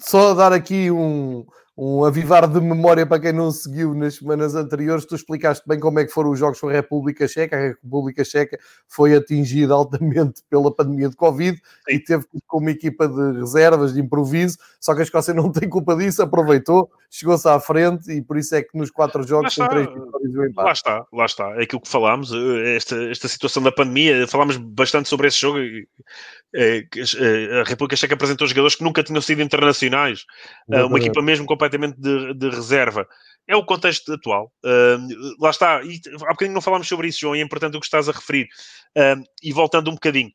[0.00, 1.44] Só dar aqui um,
[1.76, 5.04] um avivar de memória para quem não seguiu nas semanas anteriores.
[5.04, 7.54] Tu explicaste bem como é que foram os jogos com a República Checa.
[7.54, 8.58] A República Checa
[8.88, 14.00] foi atingida altamente pela pandemia de Covid e teve com uma equipa de reservas, de
[14.00, 14.56] improviso.
[14.80, 18.54] Só que a Escócia não tem culpa disso, aproveitou, chegou-se à frente e por isso
[18.54, 20.66] é que nos quatro jogos tem três vitórias e um empate.
[20.66, 21.44] Lá está, lá está.
[21.60, 24.26] É aquilo que falámos, eh, esta, esta situação da pandemia.
[24.26, 25.58] Falámos bastante sobre esse jogo.
[26.54, 26.86] Eh,
[27.60, 30.24] a República Checa apresentou jogadores que nunca tinham sido internacionais.
[30.68, 30.90] Exatamente.
[30.90, 33.06] Uma equipa mesmo completamente de, de reserva.
[33.48, 34.52] É o contexto atual.
[34.64, 35.82] Uh, lá está.
[35.82, 38.12] E há bocadinho não falámos sobre isso, João, e é importante o que estás a
[38.12, 38.48] referir.
[38.96, 40.30] Uh, e voltando um bocadinho.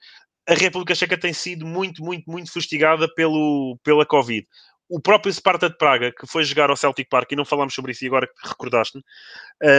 [0.48, 4.48] A República Checa tem sido muito, muito, muito fustigada pelo, pela Covid.
[4.90, 7.92] O próprio Sparta de Praga, que foi jogar ao Celtic Park, e não falámos sobre
[7.92, 9.04] isso e agora que recordaste-me,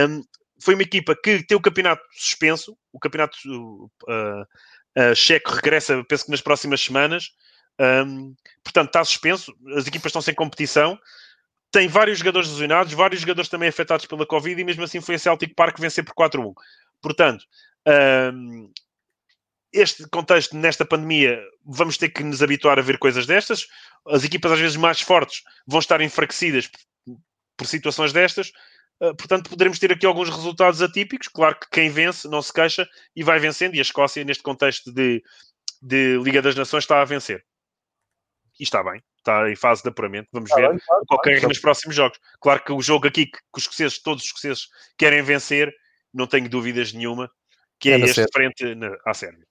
[0.09, 0.23] um,
[0.63, 2.77] foi uma equipa que tem o campeonato suspenso.
[2.91, 3.37] O campeonato
[4.07, 7.29] uh, checo regressa, penso que nas próximas semanas.
[7.79, 9.55] Um, portanto, está suspenso.
[9.75, 10.99] As equipas estão sem competição
[11.73, 15.19] tem vários jogadores lesionados, vários jogadores também afetados pela Covid e mesmo assim foi a
[15.19, 16.53] Celtic Park vencer por 4-1.
[17.01, 17.43] Portanto,
[18.31, 18.71] um,
[19.73, 23.67] este contexto, nesta pandemia, vamos ter que nos habituar a ver coisas destas.
[24.07, 26.69] As equipas, às vezes, mais fortes vão estar enfraquecidas
[27.57, 28.51] por, situações destas.
[29.01, 31.27] Uh, portanto, poderemos ter aqui alguns resultados atípicos.
[31.27, 33.73] Claro que quem vence não se queixa e vai vencendo.
[33.73, 35.23] E a Escócia, neste contexto de,
[35.81, 37.43] de Liga das Nações, está a vencer.
[38.59, 40.27] E está bem está em fase de apuramento.
[40.31, 41.47] Vamos ver bem, claro, qualquer claro.
[41.47, 42.19] nos próximos jogos.
[42.41, 45.73] Claro que o jogo aqui que, os escoceses, todos os escoceses querem vencer,
[46.13, 47.29] não tenho dúvidas nenhuma,
[47.79, 49.45] que é, é este frente na, à Sérvia.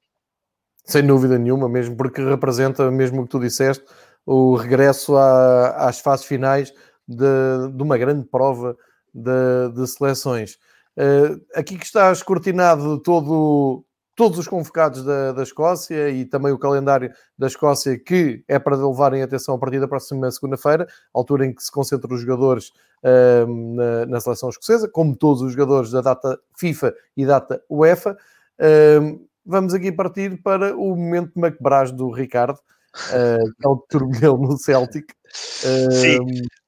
[0.85, 3.85] Sem dúvida nenhuma, mesmo porque representa, mesmo o que tu disseste,
[4.27, 6.73] o regresso à, às fases finais
[7.09, 8.77] de, de uma grande prova
[9.13, 10.59] de, de seleções.
[10.97, 13.85] Uh, aqui que está escrutinado todo,
[14.15, 18.77] todos os convocados da, da Escócia e também o calendário da Escócia, que é para
[18.77, 23.75] levarem atenção a partir da próxima segunda-feira, altura em que se concentram os jogadores uh,
[23.75, 28.17] na, na, seleção escocesa, como todos os jogadores da data FIFA e data UEFA.
[28.59, 32.59] Uh, vamos aqui partir para o momento McBrás do Ricardo,
[32.93, 35.07] que é o turbilhão no Celtic.
[35.35, 36.21] Sim,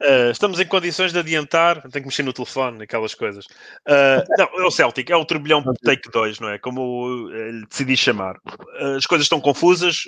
[0.03, 1.83] uh, estamos em condições de adiantar.
[1.83, 3.45] Tenho que mexer no telefone, aquelas coisas.
[3.87, 6.59] Uh, não, é o Celtic, é o turbilhão take 2, não é?
[6.59, 8.37] Como uh, decidi chamar.
[8.97, 10.05] as coisas estão confusas.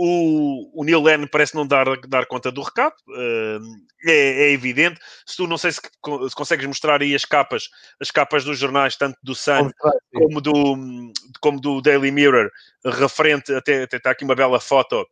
[0.00, 3.60] O, o Neil Lennon parece não dar, dar conta do recado, uh,
[4.06, 5.00] é, é, evidente.
[5.26, 7.68] Se tu não sei se, se, consegues mostrar aí as capas,
[8.00, 9.72] as capas dos jornais, tanto do Sun
[10.14, 12.48] como do, como do Daily Mirror,
[12.84, 15.04] referente, até, até está aqui uma bela foto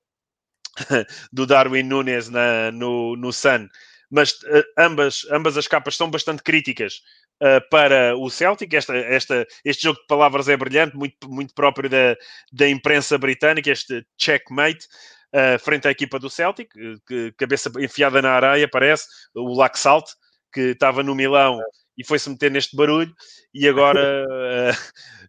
[1.32, 3.68] do Darwin Nunes na, no, no Sun,
[4.08, 7.02] mas uh, ambas, ambas as capas são bastante críticas
[7.42, 8.74] uh, para o Celtic.
[8.74, 12.16] Esta, esta, este jogo de palavras é brilhante, muito, muito próprio da,
[12.52, 14.86] da imprensa britânica, este checkmate.
[15.34, 16.70] Uh, frente à equipa do Celtic,
[17.06, 20.06] que, cabeça enfiada na areia, parece, o Laxalt,
[20.52, 21.60] que estava no Milão
[21.98, 23.12] e foi-se meter neste barulho,
[23.52, 24.24] e agora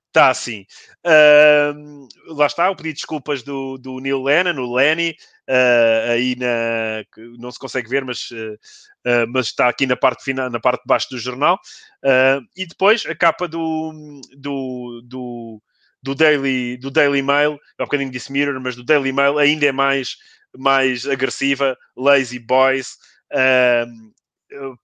[0.07, 0.65] está assim.
[1.05, 5.15] Uh, lá está, pedido de desculpas do, do Neil Lennon, o Lenny,
[5.47, 7.03] uh, aí na,
[7.39, 10.87] não se consegue ver, mas, uh, mas está aqui na parte, final, na parte de
[10.87, 11.59] baixo do jornal.
[12.55, 15.61] e depois a capa do, do, do,
[16.03, 19.71] do, Daily, do Daily Mail, há bocadinho disse Mirror, mas do Daily Mail ainda é
[19.71, 20.15] mais
[20.57, 22.97] mais agressiva, lazy boys,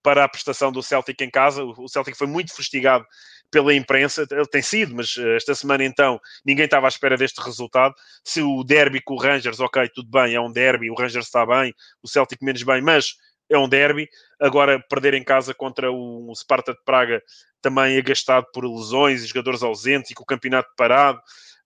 [0.04, 1.64] para a prestação do Celtic em casa.
[1.64, 3.06] O Celtic foi muito fustigado
[3.54, 7.40] pela imprensa, ele tem sido, mas eh, esta semana então ninguém estava à espera deste
[7.40, 7.94] resultado.
[8.24, 11.46] Se o derby com o Rangers, ok, tudo bem, é um derby, o Rangers está
[11.46, 13.14] bem, o Celtic menos bem, mas
[13.48, 14.10] é um derby.
[14.42, 17.22] Agora, perder em casa contra o Sparta de Praga,
[17.62, 21.20] também agastado por lesões e jogadores ausentes e com o campeonato parado,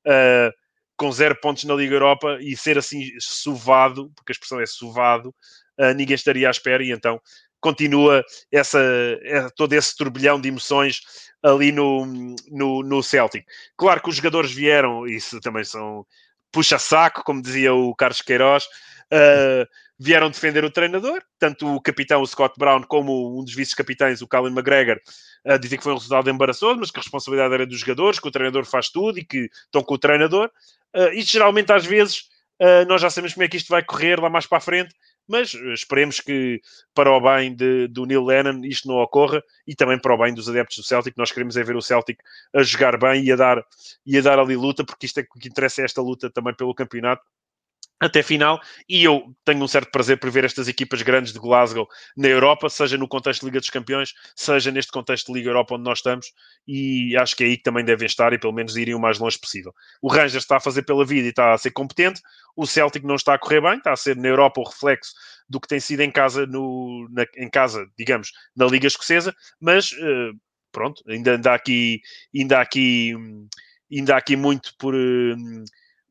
[0.05, 0.51] uh,
[0.97, 5.29] com zero pontos na Liga Europa e ser assim suvado, porque a expressão é suvado,
[5.79, 7.21] uh, ninguém estaria à espera e então
[7.59, 11.01] continua essa, é, todo esse turbilhão de emoções
[11.43, 12.05] ali no,
[12.49, 13.45] no, no Celtic.
[13.77, 16.05] Claro que os jogadores vieram, isso também são
[16.51, 19.67] puxa-saco, como dizia o Carlos Queiroz, uh,
[19.99, 24.27] vieram defender o treinador, tanto o capitão, o Scott Brown, como um dos vice-capitães, o
[24.27, 24.99] Colin McGregor,
[25.45, 28.27] uh, dizem que foi um resultado embaraçoso, mas que a responsabilidade era dos jogadores, que
[28.27, 30.49] o treinador faz tudo e que estão com o treinador.
[30.95, 32.21] Uh, e geralmente, às vezes,
[32.61, 34.93] uh, nós já sabemos como é que isto vai correr lá mais para a frente,
[35.27, 36.61] mas eh, esperemos que
[36.93, 40.33] para o bem de, do Neil Lennon isto não ocorra e também para o bem
[40.33, 41.17] dos adeptos do Celtic.
[41.17, 42.19] Nós queremos é ver o Celtic
[42.55, 43.63] a jogar bem e a dar,
[44.05, 46.53] e a dar ali luta, porque isto é o que interessa é esta luta também
[46.53, 47.23] pelo campeonato
[47.99, 51.87] até final, e eu tenho um certo prazer por ver estas equipas grandes de Glasgow
[52.15, 55.73] na Europa, seja no contexto de Liga dos Campeões, seja neste contexto de Liga Europa
[55.75, 56.27] onde nós estamos,
[56.67, 59.17] e acho que é aí que também devem estar e pelo menos irem o mais
[59.17, 59.73] longe possível.
[59.99, 62.21] O Rangers está a fazer pela vida e está a ser competente,
[62.55, 65.13] o Celtic não está a correr bem, está a ser na Europa o reflexo
[65.49, 69.91] do que tem sido em casa, no, na, em casa, digamos, na Liga Escocesa, mas
[69.93, 70.37] uh,
[70.71, 71.99] pronto, ainda, há aqui,
[72.35, 73.15] ainda há aqui,
[73.91, 74.93] ainda há aqui muito por...
[74.93, 75.63] Uh,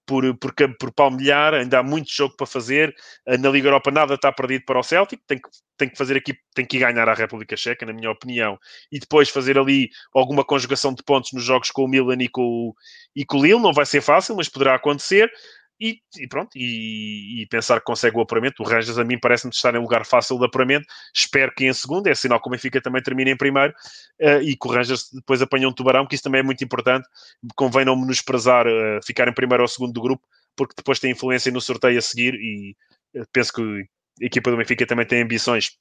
[0.07, 2.95] por, por, por palmilhar, ainda há muito jogo para fazer.
[3.27, 6.17] Eh, na Liga Europa nada está perdido para o Celtic, tem que, tem que fazer
[6.17, 8.59] aqui, tem que ganhar a República Checa, na minha opinião,
[8.91, 12.73] e depois fazer ali alguma conjugação de pontos nos jogos com o Milan e com,
[13.15, 13.61] e com o Lille.
[13.61, 15.31] Não vai ser fácil, mas poderá acontecer.
[15.79, 18.63] E, e, pronto, e, e, pensar que consegue o apuramento.
[18.63, 20.87] O Rangers, a mim, parece-me estar em lugar fácil de apuramento.
[21.15, 23.75] Espero que em segundo, é sinal que o Benfica também termine em primeiro
[24.21, 27.07] uh, e que o Rangers depois apanhe um tubarão, que isso também é muito importante.
[27.55, 31.53] Convém não menosprezar uh, ficar em primeiro ou segundo do grupo, porque depois tem influência
[31.53, 32.35] no sorteio a seguir.
[32.35, 32.75] E
[33.15, 33.63] uh, penso que
[34.23, 35.77] a equipa do Benfica também tem ambições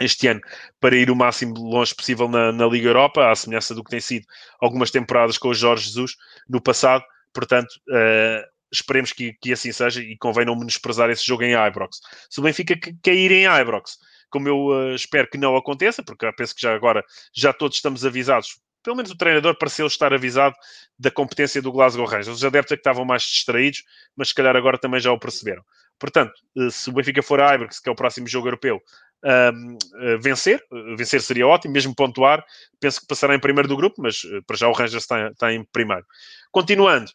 [0.00, 0.40] este ano
[0.80, 4.00] para ir o máximo longe possível na, na Liga Europa, à semelhança do que tem
[4.00, 4.26] sido
[4.60, 6.16] algumas temporadas com o Jorge Jesus
[6.48, 7.04] no passado.
[7.32, 12.00] Portanto, uh, esperemos que, que assim seja e convém não menosprezar esse jogo em Ibrox.
[12.28, 13.98] Se o Benfica cair em Ibrox,
[14.30, 17.04] como eu uh, espero que não aconteça, porque penso que já agora
[17.34, 20.54] já todos estamos avisados, pelo menos o treinador pareceu estar avisado
[20.98, 22.28] da competência do Glasgow Rangers.
[22.28, 23.82] Os adeptos é que estavam mais distraídos,
[24.16, 25.62] mas se calhar agora também já o perceberam.
[25.98, 28.80] Portanto, uh, se o Benfica for a Ibrox, que é o próximo jogo europeu,
[29.24, 30.64] uh, vencer,
[30.96, 32.42] vencer seria ótimo, mesmo pontuar,
[32.78, 35.62] penso que passará em primeiro do grupo, mas para já o Rangers está, está em
[35.64, 36.06] primeiro.
[36.50, 37.10] Continuando,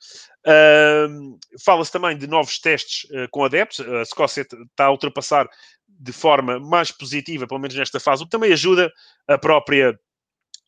[1.64, 5.50] fala-se também de novos testes com adeptos, a Escócia está a ultrapassar
[5.88, 8.92] de forma mais positiva, pelo menos nesta fase, o que também ajuda
[9.28, 9.98] a própria,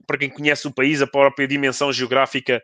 [0.06, 2.62] para quem conhece o país, a própria dimensão geográfica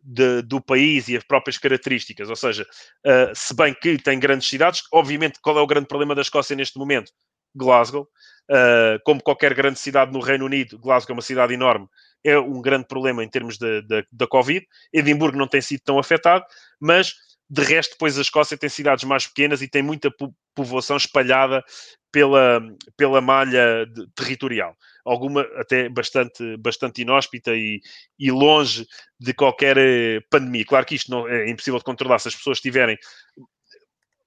[0.00, 2.30] de, do país e as próprias características.
[2.30, 2.66] Ou seja,
[3.04, 6.56] uh, se bem que tem grandes cidades, obviamente, qual é o grande problema da Escócia
[6.56, 7.12] neste momento?
[7.54, 8.08] Glasgow.
[8.50, 11.86] Uh, como qualquer grande cidade no Reino Unido, Glasgow é uma cidade enorme,
[12.24, 14.66] é um grande problema em termos da Covid.
[14.92, 16.44] Edimburgo não tem sido tão afetado,
[16.80, 17.14] mas
[17.50, 20.12] de resto, depois a Escócia tem cidades mais pequenas e tem muita
[20.54, 21.64] povoação espalhada
[22.12, 22.60] pela,
[22.96, 24.76] pela malha de, territorial.
[25.04, 27.80] Alguma até bastante, bastante inóspita e,
[28.18, 28.86] e longe
[29.18, 30.64] de qualquer eh, pandemia.
[30.66, 32.98] Claro que isto não é impossível de controlar se as pessoas tiverem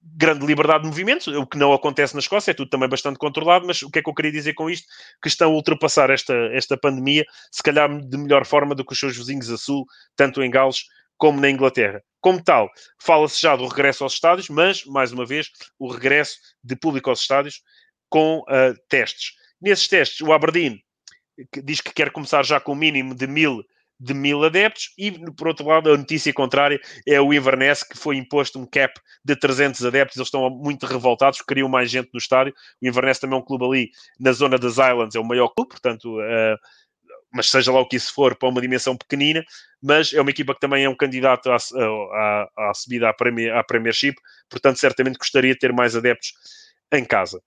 [0.04, 3.68] grande liberdade de movimentos, o que não acontece na Escócia, é tudo também bastante controlado,
[3.68, 4.88] mas o que é que eu queria dizer com isto?
[5.22, 9.00] Que estão a ultrapassar esta, esta pandemia, se calhar de melhor forma do que os
[9.00, 9.86] seus vizinhos a sul,
[10.16, 10.86] tanto em Gales
[11.18, 12.02] como na Inglaterra.
[12.20, 16.76] Como tal, fala-se já do regresso aos estádios, mas, mais uma vez, o regresso de
[16.76, 17.62] público aos estádios
[18.10, 19.34] com uh, testes.
[19.62, 20.84] Nesses testes, o Aberdeen
[21.64, 23.64] diz que quer começar já com o mínimo de mil
[24.02, 28.18] de mil adeptos e, por outro lado, a notícia contrária é o Inverness, que foi
[28.18, 30.18] imposto um cap de 300 adeptos.
[30.18, 32.52] Eles estão muito revoltados, queriam mais gente no estádio.
[32.82, 35.70] O Inverness também é um clube ali na zona das Islands, é o maior clube,
[35.70, 36.58] portanto, uh,
[37.32, 39.46] mas seja lá o que isso for, para uma dimensão pequenina,
[39.82, 43.56] mas é uma equipa que também é um candidato à, à, à subida à, Premier,
[43.56, 44.16] à Premiership,
[44.50, 46.34] portanto, certamente gostaria de ter mais adeptos
[46.92, 47.42] em casa.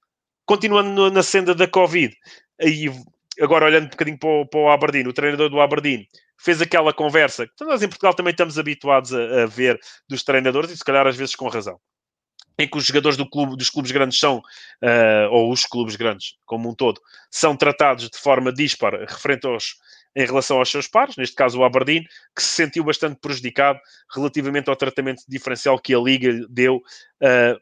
[0.46, 2.16] Continuando na senda da Covid,
[2.61, 2.90] aí
[3.40, 6.09] agora olhando um bocadinho para o, para o Aberdeen, o treinador do Aberdeen
[6.39, 9.78] fez aquela conversa que nós em Portugal também estamos habituados a, a, ver
[10.09, 11.78] dos treinadores e se calhar às vezes com razão.
[12.57, 16.37] Em que os jogadores do clube, dos clubes grandes são, uh, ou os clubes grandes
[16.45, 19.74] como um todo, são tratados de forma dispar referente aos,
[20.14, 22.05] em relação aos seus pares, neste caso o Aberdeen,
[22.35, 23.80] que se sentiu bastante prejudicado
[24.14, 27.61] relativamente ao tratamento diferencial que a Liga deu uh,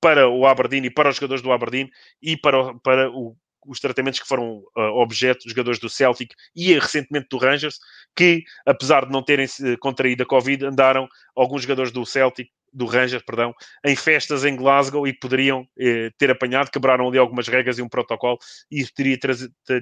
[0.00, 1.90] para o Aberdeen e para os jogadores do Aberdeen
[2.22, 3.36] e para, para o,
[3.66, 7.78] os tratamentos que foram uh, objeto dos jogadores do Celtic e recentemente do Rangers,
[8.16, 9.46] que apesar de não terem
[9.78, 13.54] contraído a Covid, andaram alguns jogadores do Celtic do Rangers, perdão,
[13.84, 17.88] em festas em Glasgow e poderiam eh, ter apanhado, quebraram ali algumas regras e um
[17.88, 18.38] protocolo
[18.70, 19.18] e teria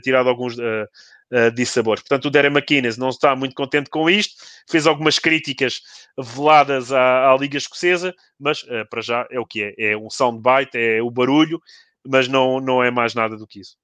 [0.02, 0.86] tirado alguns uh,
[1.32, 2.02] uh, dissabores.
[2.02, 5.80] Portanto, o Darren McInnes não está muito contente com isto, fez algumas críticas
[6.16, 10.08] veladas à, à Liga Escocesa, mas uh, para já é o que é, é um
[10.08, 11.60] soundbite, é o barulho,
[12.08, 13.76] mas não, não é mais nada do que isso.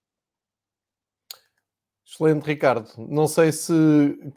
[2.06, 2.88] Excelente, Ricardo.
[2.96, 3.72] Não sei se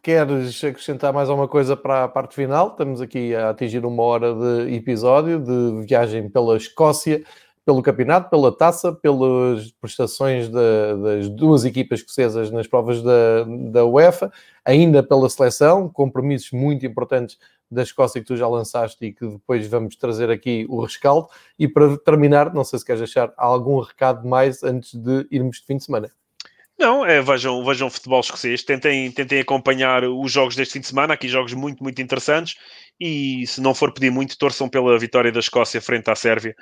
[0.02, 2.70] queres acrescentar mais alguma coisa para a parte final.
[2.70, 7.24] Estamos aqui a atingir uma hora de episódio de viagem pela Escócia,
[7.68, 14.32] pelo campeonato, pela taça, pelas prestações das duas equipas escocesas nas provas da, da UEFA,
[14.64, 17.38] ainda pela seleção, compromissos muito importantes
[17.70, 21.28] da Escócia que tu já lançaste e que depois vamos trazer aqui o rescaldo.
[21.60, 25.66] E para terminar, não sei se queres deixar algum recado mais antes de irmos de
[25.66, 26.10] fim de semana.
[26.80, 31.16] Não, é, vejam, vejam futebol escocês, tentem, tentem acompanhar os jogos deste fim de semana,
[31.16, 32.56] aqui jogos muito, muito interessantes,
[33.00, 36.56] e se não for pedir muito, torçam pela vitória da Escócia frente à Sérvia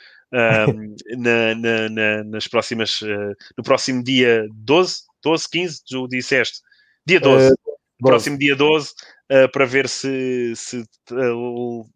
[0.70, 6.60] um, na, na, na, nas próximas, uh, no próximo dia 12, 12, 15, tu disseste,
[7.06, 7.58] dia 12, uh,
[8.00, 8.92] próximo dia 12,
[9.32, 11.90] uh, para ver se, se uh,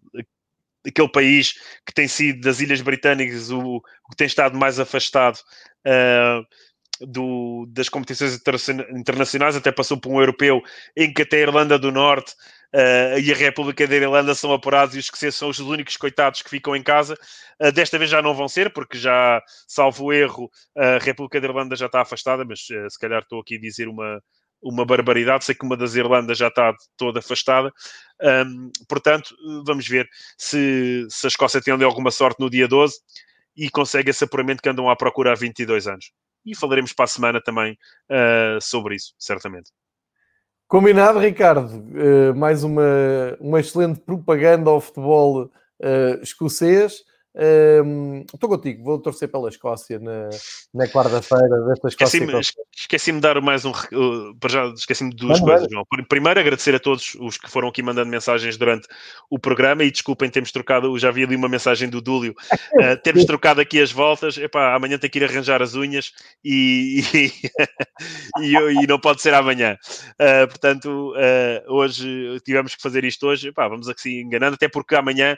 [0.88, 5.38] aquele país que tem sido das Ilhas Britânicas o, o que tem estado mais afastado
[7.02, 8.40] do, das competições
[8.92, 10.62] internacionais, até passou por um europeu
[10.96, 12.34] em que até a Irlanda do Norte
[12.74, 16.42] uh, e a República da Irlanda são apurados e os que são os únicos coitados
[16.42, 17.18] que ficam em casa.
[17.60, 21.76] Uh, desta vez já não vão ser, porque já, salvo erro, a República da Irlanda
[21.76, 24.22] já está afastada, mas uh, se calhar estou aqui a dizer uma,
[24.62, 25.46] uma barbaridade.
[25.46, 27.72] Sei que uma das Irlandas já está toda afastada.
[28.22, 30.08] Um, portanto, vamos ver
[30.38, 32.96] se, se a Escócia tem alguma sorte no dia 12
[33.56, 36.12] e consegue esse apuramento que andam à procura há 22 anos
[36.46, 37.74] e falaremos para a semana também
[38.10, 39.72] uh, sobre isso, certamente.
[40.70, 41.68] Combinado, Ricardo.
[41.68, 42.84] Uh, mais uma,
[43.40, 47.04] uma excelente propaganda ao futebol uh, escocês.
[47.36, 50.30] Um, estou contigo, vou torcer pela Escócia na,
[50.74, 52.18] na quarta-feira desta Escócia.
[52.18, 52.42] Esqueci-me
[52.80, 53.72] esqueci de dar mais um.
[53.72, 55.86] Uh, para já esqueci-me de duas coisas, João.
[56.08, 58.88] Primeiro, agradecer a todos os que foram aqui mandando mensagens durante
[59.30, 60.98] o programa e desculpem, temos trocado.
[60.98, 62.34] Já vi ali uma mensagem do Dúlio.
[62.80, 64.38] Uh, temos trocado aqui as voltas.
[64.38, 66.12] Epá, amanhã tem que ir arranjar as unhas
[66.44, 67.32] e, e,
[68.42, 69.76] e, e não pode ser amanhã.
[70.14, 73.50] Uh, portanto, uh, hoje tivemos que fazer isto hoje.
[73.50, 75.36] Epá, vamos aqui enganando, até porque amanhã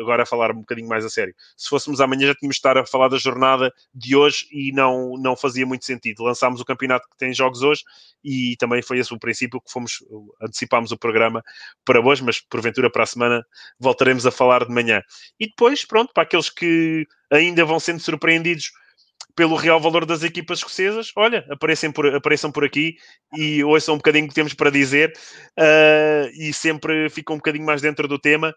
[0.00, 1.34] agora a falar um bocadinho mais a sério.
[1.56, 5.14] Se fôssemos amanhã já tínhamos de estar a falar da jornada de hoje e não,
[5.18, 6.24] não fazia muito sentido.
[6.24, 7.82] Lançámos o campeonato que tem jogos hoje
[8.24, 9.98] e também foi esse o princípio que fomos,
[10.40, 11.42] antecipámos o programa
[11.84, 13.44] para hoje, mas porventura para a semana
[13.78, 15.02] voltaremos a falar de manhã.
[15.38, 18.70] E depois, pronto, para aqueles que ainda vão sendo surpreendidos
[19.36, 22.96] pelo real valor das equipas escocesas, olha, apareçam por, apareçam por aqui
[23.36, 25.12] e ouçam um bocadinho que temos para dizer
[25.58, 28.54] uh, e sempre ficam um bocadinho mais dentro do tema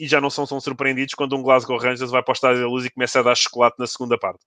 [0.00, 2.68] e já não são tão surpreendidos quando um Glasgow Rangers vai para o estádio da
[2.68, 4.40] luz e começa a dar chocolate na segunda parte.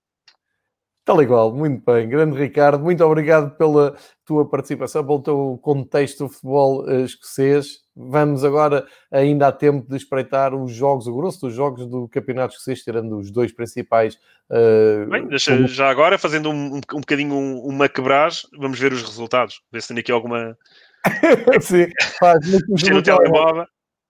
[1.05, 2.07] Tal igual, muito bem.
[2.07, 3.93] Grande Ricardo, muito obrigado pela
[4.25, 7.83] tua participação, pelo teu contexto do futebol uh, escocês.
[7.93, 12.53] Vamos agora, ainda há tempo de espreitar os jogos, o grosso dos jogos do Campeonato
[12.53, 14.15] Escocês, tirando os dois principais.
[14.49, 15.67] Uh, bem, deixa, como...
[15.67, 19.61] já agora, fazendo um, um, um bocadinho um, uma quebragem, vamos ver os resultados.
[19.73, 20.57] Ver se tem aqui alguma.
[21.59, 21.87] Sim,
[22.17, 22.39] faz.
[22.69, 23.65] Mexer no telemóvel.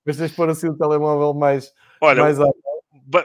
[0.06, 2.58] Mas tens de pôr assim o telemóvel mais, olha, mais alto.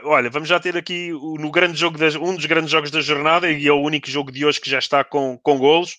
[0.03, 3.49] Olha, vamos já ter aqui no grande jogo das, um dos grandes jogos da jornada
[3.49, 5.97] e é o único jogo de hoje que já está com, com golos.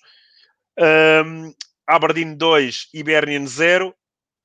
[0.79, 1.53] Um,
[1.87, 3.95] Aberdeen 2, Hibernian 0.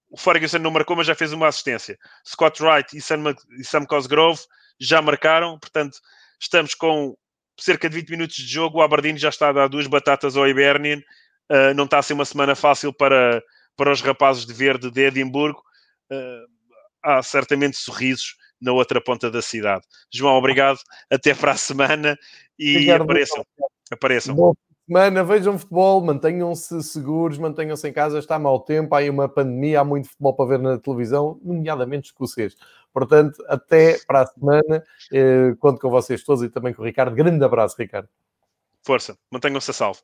[0.10, 1.98] O Ferguson não marcou, mas já fez uma assistência.
[2.26, 4.42] Scott Wright e Sam, e Sam Cosgrove
[4.80, 5.98] já marcaram, portanto,
[6.40, 7.16] estamos com
[7.60, 8.80] cerca de 20 minutos de jogo.
[8.80, 11.02] O Aberdeen já está a dar duas batatas ao Hibernian.
[11.52, 13.44] Uh, não está a ser uma semana fácil para,
[13.76, 15.64] para os rapazes de verde de Edimburgo
[17.03, 19.86] há certamente sorrisos na outra ponta da cidade.
[20.12, 20.80] João, obrigado.
[21.12, 22.18] Até para a semana
[22.58, 23.45] e Obrigado, apareçam.
[23.91, 24.36] apareçam.
[24.36, 24.56] Boa
[24.88, 28.20] semana, vejam futebol, mantenham-se seguros, mantenham-se em casa.
[28.20, 32.08] Está mau tempo, há aí uma pandemia, há muito futebol para ver na televisão, nomeadamente
[32.08, 32.56] escocês.
[32.93, 34.84] Portanto, até para a semana.
[35.12, 37.16] Eh, conto com vocês todos e também com o Ricardo.
[37.16, 38.08] Grande abraço, Ricardo.
[38.84, 39.99] Força, mantenham-se a salvo.